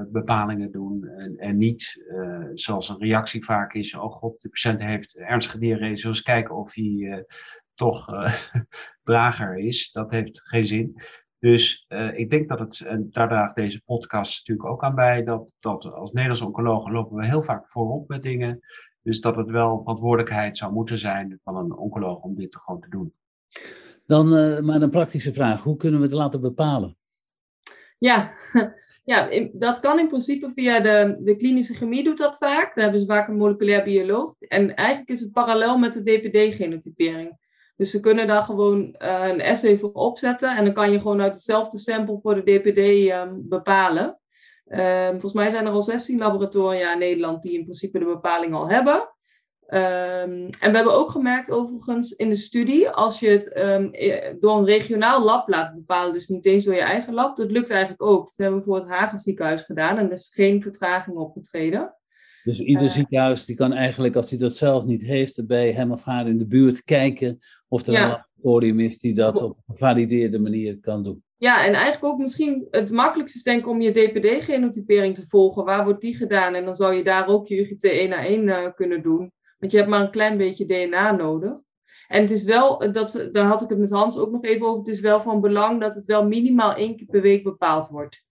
bepalingen 0.08 0.70
doen 0.70 1.04
en, 1.04 1.36
en 1.36 1.56
niet 1.56 2.04
zoals 2.54 2.88
een 2.88 2.98
reactie 2.98 3.44
vaak 3.44 3.72
is, 3.72 3.94
oh 3.94 4.12
god, 4.12 4.40
de 4.40 4.48
patiënt 4.48 4.82
heeft 4.82 5.16
ernstige 5.16 5.58
diarree, 5.58 5.96
zullen 5.96 6.22
kijken 6.22 6.54
of 6.54 6.74
hij 6.74 7.24
toch 7.74 8.12
uh, 8.12 8.34
drager 9.02 9.58
is. 9.58 9.90
Dat 9.92 10.10
heeft 10.10 10.40
geen 10.40 10.66
zin. 10.66 11.02
Dus 11.38 11.84
uh, 11.88 12.18
ik 12.18 12.30
denk 12.30 12.48
dat 12.48 12.58
het, 12.58 12.80
en 12.80 13.08
daar 13.10 13.28
draagt 13.28 13.56
deze 13.56 13.82
podcast 13.84 14.38
natuurlijk 14.38 14.68
ook 14.68 14.82
aan 14.82 14.94
bij, 14.94 15.24
dat, 15.24 15.52
dat 15.60 15.84
als 15.84 16.12
Nederlandse 16.12 16.46
oncologen 16.46 16.92
lopen 16.92 17.16
we 17.16 17.26
heel 17.26 17.42
vaak 17.42 17.70
voorop 17.70 18.08
met 18.08 18.22
dingen. 18.22 18.60
Dus 19.02 19.20
dat 19.20 19.36
het 19.36 19.50
wel 19.50 19.78
verantwoordelijkheid 19.78 20.58
zou 20.58 20.72
moeten 20.72 20.98
zijn 20.98 21.40
van 21.42 21.56
een 21.56 21.76
oncoloog 21.76 22.22
om 22.22 22.34
dit 22.34 22.56
gewoon 22.56 22.80
te 22.80 22.88
doen. 22.88 23.12
Dan 24.06 24.34
uh, 24.34 24.60
maar 24.60 24.82
een 24.82 24.90
praktische 24.90 25.32
vraag. 25.32 25.62
Hoe 25.62 25.76
kunnen 25.76 26.00
we 26.00 26.06
het 26.06 26.14
laten 26.14 26.40
bepalen? 26.40 26.96
Ja, 27.98 28.32
ja 29.12 29.28
in, 29.28 29.50
dat 29.54 29.80
kan 29.80 29.98
in 29.98 30.08
principe 30.08 30.52
via 30.54 30.80
de, 30.80 31.16
de 31.20 31.36
klinische 31.36 31.74
chemie 31.74 32.04
doet 32.04 32.18
dat 32.18 32.36
vaak. 32.36 32.74
Daar 32.74 32.84
hebben 32.84 33.00
ze 33.00 33.06
vaak 33.06 33.28
een 33.28 33.36
moleculair 33.36 33.84
bioloog. 33.84 34.34
En 34.38 34.74
eigenlijk 34.74 35.08
is 35.10 35.20
het 35.20 35.32
parallel 35.32 35.78
met 35.78 35.92
de 35.92 36.02
DPD-genotypering. 36.02 37.42
Dus 37.76 37.90
ze 37.90 38.00
kunnen 38.00 38.26
daar 38.26 38.42
gewoon 38.42 38.80
uh, 38.98 39.26
een 39.28 39.40
essay 39.40 39.78
voor 39.78 39.92
opzetten 39.92 40.56
en 40.56 40.64
dan 40.64 40.74
kan 40.74 40.92
je 40.92 41.00
gewoon 41.00 41.20
uit 41.20 41.34
hetzelfde 41.34 41.78
sample 41.78 42.18
voor 42.22 42.34
de 42.34 42.58
DPD 42.58 43.08
ehm, 43.10 43.34
bepalen. 43.36 44.18
Um, 44.66 45.10
volgens 45.10 45.32
mij 45.32 45.50
zijn 45.50 45.66
er 45.66 45.72
al 45.72 45.82
16 45.82 46.18
laboratoria 46.18 46.92
in 46.92 46.98
Nederland 46.98 47.42
die 47.42 47.58
in 47.58 47.62
principe 47.62 47.98
de 47.98 48.04
bepaling 48.04 48.54
al 48.54 48.68
hebben. 48.68 48.94
Um, 49.68 50.48
en 50.60 50.70
we 50.70 50.76
hebben 50.76 50.94
ook 50.94 51.10
gemerkt 51.10 51.50
overigens 51.50 52.12
in 52.12 52.28
de 52.28 52.36
studie, 52.36 52.90
als 52.90 53.20
je 53.20 53.28
het 53.28 54.40
door 54.40 54.56
een 54.56 54.64
regionaal 54.64 55.24
lab 55.24 55.48
laat 55.48 55.74
bepalen, 55.74 56.12
dus 56.12 56.28
niet 56.28 56.46
eens 56.46 56.64
door 56.64 56.74
je 56.74 56.80
eigen 56.80 57.14
lab, 57.14 57.36
dat 57.36 57.50
lukt 57.50 57.70
eigenlijk 57.70 58.02
ook. 58.02 58.24
Dat 58.24 58.36
hebben 58.36 58.58
we 58.58 58.64
voor 58.64 58.76
het 58.76 58.88
Hagen 58.88 59.18
ziekenhuis 59.18 59.62
gedaan 59.62 59.98
en 59.98 60.06
er 60.06 60.12
is 60.12 60.30
geen 60.34 60.62
vertraging 60.62 61.16
opgetreden. 61.16 61.94
Dus 62.44 62.60
ieder 62.60 62.88
ziekenhuis 62.88 63.44
die 63.44 63.56
kan 63.56 63.72
eigenlijk, 63.72 64.16
als 64.16 64.30
hij 64.30 64.38
dat 64.38 64.56
zelf 64.56 64.84
niet 64.84 65.02
heeft, 65.02 65.46
bij 65.46 65.72
hem 65.72 65.92
of 65.92 66.04
haar 66.04 66.28
in 66.28 66.38
de 66.38 66.46
buurt 66.46 66.84
kijken 66.84 67.38
of 67.68 67.86
er 67.86 67.94
een 67.94 68.08
laboratorium 68.08 68.80
is 68.80 68.98
die 68.98 69.14
dat 69.14 69.42
op 69.42 69.56
een 69.56 69.74
gevalideerde 69.74 70.38
manier 70.38 70.80
kan 70.80 71.02
doen. 71.02 71.22
Ja, 71.36 71.66
en 71.66 71.72
eigenlijk 71.72 72.04
ook 72.04 72.18
misschien 72.18 72.66
het 72.70 72.90
makkelijkste 72.90 73.38
is 73.38 73.44
denk 73.44 73.60
ik 73.60 73.68
om 73.68 73.80
je 73.80 73.92
DPD-genotypering 73.92 75.14
te 75.14 75.26
volgen. 75.28 75.64
Waar 75.64 75.84
wordt 75.84 76.00
die 76.00 76.16
gedaan? 76.16 76.54
En 76.54 76.64
dan 76.64 76.74
zou 76.74 76.94
je 76.94 77.04
daar 77.04 77.28
ook 77.28 77.46
je 77.46 77.60
UGT 77.60 77.84
1 77.84 78.08
naar 78.08 78.24
1 78.24 78.74
kunnen 78.74 79.02
doen. 79.02 79.32
Want 79.58 79.72
je 79.72 79.78
hebt 79.78 79.90
maar 79.90 80.00
een 80.00 80.10
klein 80.10 80.36
beetje 80.36 80.64
DNA 80.64 81.12
nodig. 81.12 81.52
En 82.08 82.20
het 82.20 82.30
is 82.30 82.42
wel, 82.42 82.92
dat, 82.92 83.28
daar 83.32 83.46
had 83.46 83.62
ik 83.62 83.68
het 83.68 83.78
met 83.78 83.90
Hans 83.90 84.18
ook 84.18 84.30
nog 84.30 84.44
even 84.44 84.66
over, 84.66 84.78
het 84.78 84.88
is 84.88 85.00
wel 85.00 85.20
van 85.20 85.40
belang 85.40 85.80
dat 85.80 85.94
het 85.94 86.06
wel 86.06 86.26
minimaal 86.26 86.74
één 86.74 86.96
keer 86.96 87.06
per 87.06 87.20
week 87.20 87.44
bepaald 87.44 87.88
wordt. 87.88 88.23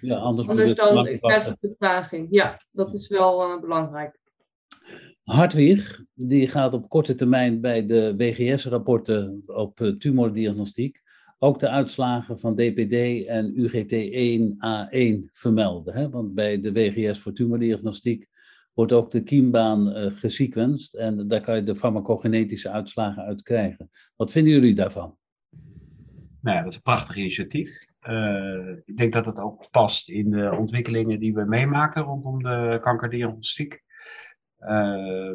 Ja, 0.00 0.16
anders, 0.16 0.48
anders 0.48 0.74
dan 0.76 1.18
krijg 1.18 1.44
je 1.44 1.56
vertraging. 1.60 2.26
Ja, 2.30 2.60
dat 2.70 2.94
is 2.94 3.08
wel 3.08 3.54
uh, 3.54 3.60
belangrijk. 3.60 4.18
Hartwig, 5.22 6.04
die 6.14 6.48
gaat 6.48 6.74
op 6.74 6.88
korte 6.88 7.14
termijn 7.14 7.60
bij 7.60 7.86
de 7.86 8.14
WGS-rapporten 8.16 9.42
op 9.46 9.80
uh, 9.80 9.96
tumordiagnostiek 9.96 11.00
ook 11.42 11.60
de 11.60 11.68
uitslagen 11.68 12.38
van 12.38 12.54
DPD 12.54 13.26
en 13.26 13.54
UGT1A1 13.54 15.30
vermelden. 15.30 15.94
Hè? 15.94 16.10
Want 16.10 16.34
bij 16.34 16.60
de 16.60 16.72
WGS 16.72 17.18
voor 17.18 17.32
tumordiagnostiek 17.32 18.28
wordt 18.72 18.92
ook 18.92 19.10
de 19.10 19.22
kiembaan 19.22 19.96
uh, 19.96 20.12
gesequenced 20.12 20.94
en 20.94 21.28
daar 21.28 21.40
kan 21.40 21.56
je 21.56 21.62
de 21.62 21.76
farmacogenetische 21.76 22.70
uitslagen 22.70 23.22
uit 23.22 23.42
krijgen. 23.42 23.90
Wat 24.16 24.32
vinden 24.32 24.52
jullie 24.52 24.74
daarvan? 24.74 25.16
Nou 26.40 26.56
ja, 26.56 26.62
dat 26.62 26.70
is 26.70 26.76
een 26.76 26.82
prachtig 26.82 27.16
initiatief. 27.16 27.88
Uh, 28.08 28.76
ik 28.84 28.96
denk 28.96 29.12
dat 29.12 29.26
het 29.26 29.38
ook 29.38 29.70
past 29.70 30.08
in 30.08 30.30
de 30.30 30.56
ontwikkelingen 30.58 31.20
die 31.20 31.34
we 31.34 31.44
meemaken 31.44 32.02
rondom 32.02 32.42
de 32.42 32.78
kankerdiagnostiek. 32.82 33.82
Uh, 34.58 35.32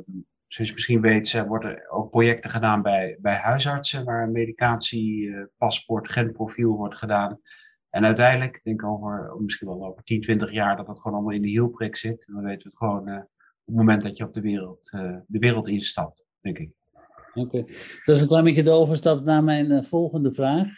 zoals 0.48 0.70
je 0.70 0.74
misschien 0.74 1.02
weet, 1.02 1.46
worden 1.48 1.90
ook 1.90 2.10
projecten 2.10 2.50
gedaan 2.50 2.82
bij, 2.82 3.18
bij 3.22 3.36
huisartsen, 3.36 4.06
waar 4.06 4.24
een 4.24 4.32
medicatiepaspoort, 4.32 6.12
genprofiel 6.12 6.76
wordt 6.76 6.98
gedaan. 6.98 7.40
En 7.90 8.06
uiteindelijk, 8.06 8.60
denk 8.64 8.82
ik 8.82 8.88
over, 8.88 9.36
misschien 9.40 9.68
wel 9.68 9.86
over 9.86 10.04
10, 10.04 10.22
20 10.22 10.52
jaar, 10.52 10.78
dat 10.78 10.86
dat 10.86 11.02
gewoon 11.02 11.18
allemaal 11.18 11.36
in 11.36 11.42
de 11.42 11.48
hielprik 11.48 11.96
zit. 11.96 12.24
Dan 12.28 12.44
weten 12.44 12.58
we 12.58 12.68
het 12.70 12.78
gewoon 12.78 13.18
op 13.20 13.66
het 13.66 13.76
moment 13.76 14.04
dat 14.04 14.18
je 14.18 14.24
op 14.24 14.34
de 14.34 14.42
wereld, 14.42 14.90
de 15.28 15.40
wereld 15.40 15.68
instapt, 15.68 16.26
denk 16.42 16.58
ik. 16.58 16.70
Oké, 17.34 17.64
dat 18.04 18.16
is 18.16 18.22
een 18.22 18.28
klein 18.28 18.44
beetje 18.44 18.64
de 18.64 18.72
overstap 18.72 19.24
naar 19.24 19.44
mijn 19.44 19.84
volgende 19.84 20.34
vraag. 20.34 20.70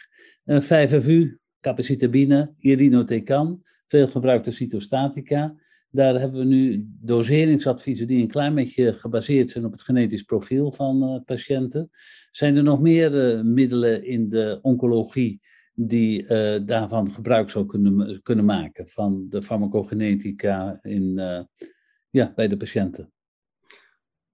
5FU, 0.62 1.38
capacitabine, 1.60 2.54
irinotecan, 2.58 3.62
veel 3.86 4.08
gebruikte 4.08 4.50
cytostatica. 4.50 5.54
Daar 5.90 6.20
hebben 6.20 6.40
we 6.40 6.46
nu 6.46 6.86
doseringsadviezen 7.00 8.06
die 8.06 8.22
een 8.22 8.28
klein 8.28 8.54
beetje 8.54 8.92
gebaseerd 8.92 9.50
zijn 9.50 9.64
op 9.64 9.72
het 9.72 9.82
genetisch 9.82 10.22
profiel 10.22 10.72
van 10.72 11.22
patiënten. 11.24 11.90
Zijn 12.30 12.56
er 12.56 12.62
nog 12.62 12.80
meer 12.80 13.44
middelen 13.44 14.04
in 14.04 14.28
de 14.28 14.58
oncologie 14.62 15.40
die 15.74 16.22
uh, 16.22 16.60
daarvan 16.66 17.10
gebruik 17.10 17.50
zou 17.50 17.66
kunnen, 17.66 18.22
kunnen 18.22 18.44
maken 18.44 18.88
van 18.88 19.26
de 19.28 19.42
farmacogenetica 19.42 20.78
in, 20.82 21.20
ja, 22.10 22.32
bij 22.34 22.48
de 22.48 22.56
patiënten. 22.56 23.12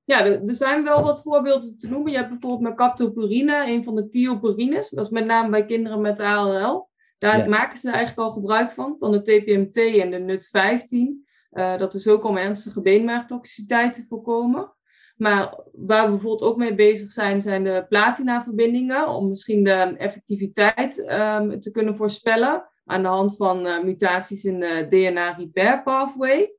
Ja, 0.05 0.25
er, 0.25 0.55
zijn 0.55 0.85
wel 0.85 1.03
wat 1.03 1.23
voorbeelden 1.23 1.79
te 1.79 1.89
noemen. 1.89 2.13
Je 2.13 2.17
hebt 2.17 2.31
bijvoorbeeld 2.31 2.63
mercaptopurine, 2.63 3.65
een 3.67 3.85
van 3.85 3.95
de 3.95 4.09
thiopurines. 4.09 4.91
Dat 4.91 5.05
is 5.05 5.11
met 5.11 5.27
name 5.27 5.51
bij 5.51 5.65
kinderen 5.65 6.01
met 6.01 6.21
ALL. 6.21 6.89
Daar 7.19 7.39
ja. 7.39 7.49
maken 7.49 7.79
ze 7.79 7.91
eigenlijk 7.91 8.29
al 8.29 8.35
gebruik 8.35 8.73
van, 8.73 8.97
van 8.99 9.13
de 9.13 9.23
TPMT 9.23 9.77
en 9.77 10.11
de 10.11 10.21
NUT15. 10.21 11.25
Uh, 11.53 11.79
dat 11.79 11.95
is 11.95 12.09
ook 12.09 12.25
om 12.25 12.37
ernstige 12.37 12.81
beenmergtoxiciteit 12.81 13.95
te 13.95 14.05
voorkomen. 14.09 14.73
Maar 15.17 15.61
waar 15.73 16.05
we 16.05 16.11
bijvoorbeeld 16.11 16.51
ook 16.51 16.57
mee 16.57 16.75
bezig 16.75 17.11
zijn, 17.11 17.43
zijn 17.43 17.65
de 17.65 17.85
platina-verbindingen. 17.89 19.09
Om 19.09 19.29
misschien 19.29 19.65
de 19.65 19.95
effectiviteit 19.99 20.99
um, 20.99 21.61
te 21.61 21.71
kunnen 21.73 21.97
voorspellen 21.97 22.69
aan 22.85 23.03
de 23.03 23.09
hand 23.09 23.37
van 23.37 23.67
uh, 23.67 23.83
mutaties 23.83 24.45
in 24.45 24.61
de 24.61 24.87
DNA-repair 24.89 25.83
pathway. 25.83 26.57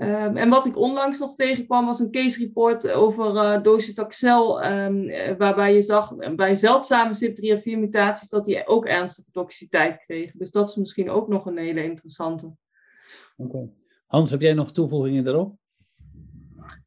Um, 0.00 0.36
en 0.36 0.48
wat 0.48 0.66
ik 0.66 0.76
onlangs 0.76 1.18
nog 1.18 1.34
tegenkwam 1.34 1.86
was 1.86 1.98
een 1.98 2.10
case 2.10 2.38
report 2.38 2.90
over 2.90 3.34
uh, 3.34 3.62
docetaxel, 3.62 4.64
um, 4.64 5.06
waarbij 5.38 5.74
je 5.74 5.82
zag 5.82 6.34
bij 6.36 6.54
zeldzame 6.54 7.14
CYP3A4-mutaties 7.14 8.28
dat 8.28 8.44
die 8.44 8.66
ook 8.66 8.86
ernstige 8.86 9.30
toxiciteit 9.30 9.98
kregen. 9.98 10.38
Dus 10.38 10.50
dat 10.50 10.68
is 10.68 10.76
misschien 10.76 11.10
ook 11.10 11.28
nog 11.28 11.46
een 11.46 11.58
hele 11.58 11.84
interessante. 11.84 12.52
Okay. 13.36 13.70
Hans, 14.06 14.30
heb 14.30 14.40
jij 14.40 14.54
nog 14.54 14.72
toevoegingen 14.72 15.24
daarop? 15.24 15.56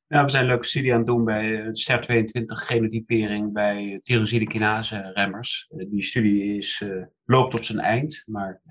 Ja, 0.08 0.24
we 0.24 0.30
zijn 0.30 0.44
een 0.44 0.50
leuke 0.50 0.66
studie 0.66 0.92
aan 0.92 0.98
het 0.98 1.08
doen 1.08 1.26
bij 1.26 1.46
het 1.46 1.90
STER22 1.90 2.44
genotypering 2.46 3.54
bij 3.54 4.00
tyrosine 4.04 4.48
kinase 4.48 5.12
remmers. 5.14 5.68
Die 5.70 6.04
studie 6.04 6.58
is, 6.58 6.82
uh, 6.84 7.04
loopt 7.26 7.54
op 7.54 7.64
zijn 7.64 7.80
eind, 7.80 8.24
maar 8.26 8.62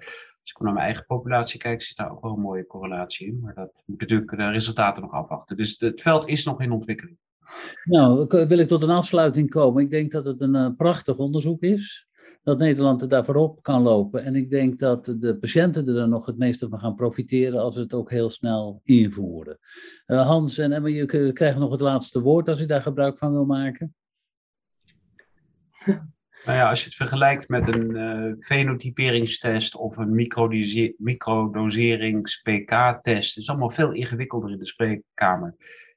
als 0.40 0.50
ik 0.50 0.60
naar 0.60 0.72
mijn 0.72 0.84
eigen 0.84 1.06
populatie 1.06 1.58
kijk, 1.58 1.82
zit 1.82 1.96
daar 1.96 2.10
ook 2.10 2.22
wel 2.22 2.32
een 2.32 2.40
mooie 2.40 2.66
correlatie 2.66 3.26
in. 3.26 3.40
Maar 3.40 3.54
dat 3.54 3.82
moet 3.86 4.00
natuurlijk 4.00 4.30
de 4.30 4.50
resultaten 4.50 5.02
nog 5.02 5.12
afwachten. 5.12 5.56
Dus 5.56 5.76
het 5.78 6.00
veld 6.00 6.28
is 6.28 6.44
nog 6.44 6.60
in 6.60 6.72
ontwikkeling. 6.72 7.18
Nou, 7.84 8.26
wil 8.28 8.58
ik 8.58 8.68
tot 8.68 8.82
een 8.82 8.90
afsluiting 8.90 9.50
komen. 9.50 9.82
Ik 9.82 9.90
denk 9.90 10.10
dat 10.10 10.24
het 10.24 10.40
een 10.40 10.56
uh, 10.56 10.68
prachtig 10.76 11.16
onderzoek 11.16 11.62
is 11.62 12.08
dat 12.42 12.58
Nederland 12.58 13.02
er 13.02 13.08
daar 13.08 13.24
voorop 13.24 13.62
kan 13.62 13.82
lopen. 13.82 14.24
En 14.24 14.34
ik 14.34 14.50
denk 14.50 14.78
dat 14.78 15.04
de 15.04 15.38
patiënten 15.40 15.88
er 15.88 16.08
nog 16.08 16.26
het 16.26 16.38
meeste 16.38 16.68
van 16.68 16.78
gaan 16.78 16.94
profiteren 16.94 17.60
als 17.60 17.74
we 17.74 17.80
het 17.80 17.94
ook 17.94 18.10
heel 18.10 18.30
snel 18.30 18.80
invoeren. 18.84 19.58
Uh, 20.06 20.26
Hans 20.26 20.58
en 20.58 20.72
Emma, 20.72 20.88
je 20.88 21.32
krijgen 21.32 21.60
nog 21.60 21.70
het 21.70 21.80
laatste 21.80 22.20
woord 22.20 22.48
als 22.48 22.60
u 22.60 22.66
daar 22.66 22.82
gebruik 22.82 23.18
van 23.18 23.32
wil 23.32 23.46
maken. 23.46 23.94
Nou 26.44 26.58
ja, 26.58 26.68
als 26.68 26.80
je 26.80 26.84
het 26.84 26.94
vergelijkt 26.94 27.48
met 27.48 27.74
een 27.74 27.96
uh, 27.96 28.32
fenotyperingstest 28.40 29.74
of 29.74 29.96
een 29.96 30.14
microdoserings-PK-test, 30.98 33.38
is 33.38 33.48
allemaal 33.48 33.70
veel 33.70 33.92
ingewikkelder 33.92 34.50
in 34.50 34.58
de 34.58 34.66
spreekkamer. 34.66 35.56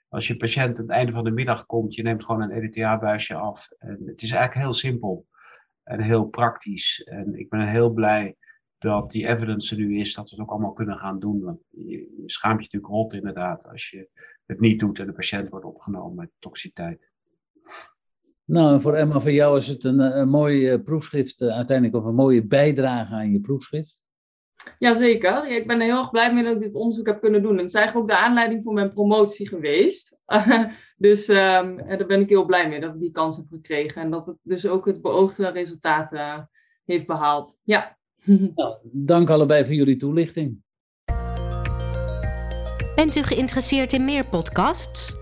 Als 0.10 0.28
je 0.28 0.38
patiënt 0.38 0.78
aan 0.78 0.84
het 0.84 0.94
einde 0.94 1.12
van 1.12 1.24
de 1.24 1.32
middag 1.32 1.66
komt, 1.66 1.96
je 1.96 2.04
neemt 2.04 2.26
gewoon 2.26 2.42
een 2.42 2.52
EDTA-buisje 2.52 3.36
af. 3.36 3.70
En 3.78 4.00
het 4.06 4.22
is 4.22 4.32
eigenlijk 4.32 4.66
heel 4.66 4.74
simpel 4.74 5.28
en 5.84 6.02
heel 6.02 6.26
praktisch. 6.26 7.04
En 7.04 7.40
ik 7.40 7.50
ben 7.50 7.68
heel 7.68 7.90
blij 7.90 8.36
dat 8.78 9.12
die 9.12 9.28
evidence 9.28 9.76
er 9.76 9.82
nu 9.82 10.00
is, 10.00 10.14
dat 10.14 10.30
we 10.30 10.36
het 10.36 10.46
ook 10.46 10.52
allemaal 10.52 10.74
kunnen 10.74 10.98
gaan 10.98 11.20
doen. 11.20 11.42
Want 11.42 11.60
je, 11.70 12.24
schaamt 12.26 12.58
je 12.58 12.64
natuurlijk 12.64 12.94
rot 12.94 13.14
inderdaad 13.14 13.68
als 13.68 13.90
je 13.90 14.10
het 14.46 14.60
niet 14.60 14.80
doet 14.80 15.00
en 15.00 15.06
de 15.06 15.14
patiënt 15.14 15.50
wordt 15.50 15.66
opgenomen 15.66 16.16
met 16.16 16.32
toxiteit. 16.40 17.12
Nou, 18.46 18.74
en 18.74 18.82
voor 18.82 18.94
Emma, 18.94 19.20
voor 19.20 19.32
jou 19.32 19.58
is 19.58 19.68
het 19.68 19.84
een, 19.84 20.00
een 20.00 20.30
mooi 20.30 20.74
uh, 20.74 20.84
proefschrift, 20.84 21.42
uh, 21.42 21.56
uiteindelijk 21.56 21.98
of 21.98 22.06
een 22.06 22.16
mooie 22.16 22.46
bijdrage 22.46 23.14
aan 23.14 23.32
je 23.32 23.40
proefschrift. 23.40 24.02
Jazeker. 24.80 25.32
Ja, 25.32 25.56
ik 25.56 25.68
ben 25.68 25.80
er 25.80 25.86
heel 25.86 25.98
erg 25.98 26.12
blij 26.12 26.34
mee 26.34 26.44
dat 26.44 26.54
ik 26.56 26.62
dit 26.62 26.76
onderzoek 26.76 27.06
heb 27.06 27.22
kunnen 27.22 27.42
doen. 27.42 27.52
En 27.52 27.58
het 27.58 27.70
is 27.70 27.76
eigenlijk 27.76 28.06
ook 28.06 28.18
de 28.18 28.26
aanleiding 28.26 28.64
voor 28.64 28.74
mijn 28.74 28.92
promotie 28.92 29.48
geweest. 29.48 30.20
dus 30.98 31.28
um, 31.28 31.78
daar 31.78 32.06
ben 32.08 32.20
ik 32.20 32.30
heel 32.30 32.46
blij 32.46 32.70
mee 32.70 32.80
dat 32.80 32.94
ik 32.94 33.00
die 33.00 33.12
kans 33.12 33.38
heb 33.38 33.46
gekregen. 33.50 34.02
En 34.02 34.12
dat 34.12 34.26
het 34.26 34.38
dus 34.42 34.68
ook 34.68 34.86
het 34.86 35.02
beoogde 35.02 35.50
resultaat 35.50 36.14
uh, 36.14 36.40
heeft 36.86 37.06
behaald. 37.06 37.60
Ja. 37.64 37.98
nou, 38.56 38.76
dank 38.84 39.30
allebei 39.30 39.66
voor 39.66 39.74
jullie 39.74 39.98
toelichting. 39.98 40.62
Bent 42.96 43.16
u 43.16 43.22
geïnteresseerd 43.22 43.94
in 43.94 44.06
meer 44.06 44.28
podcasts? 44.28 45.22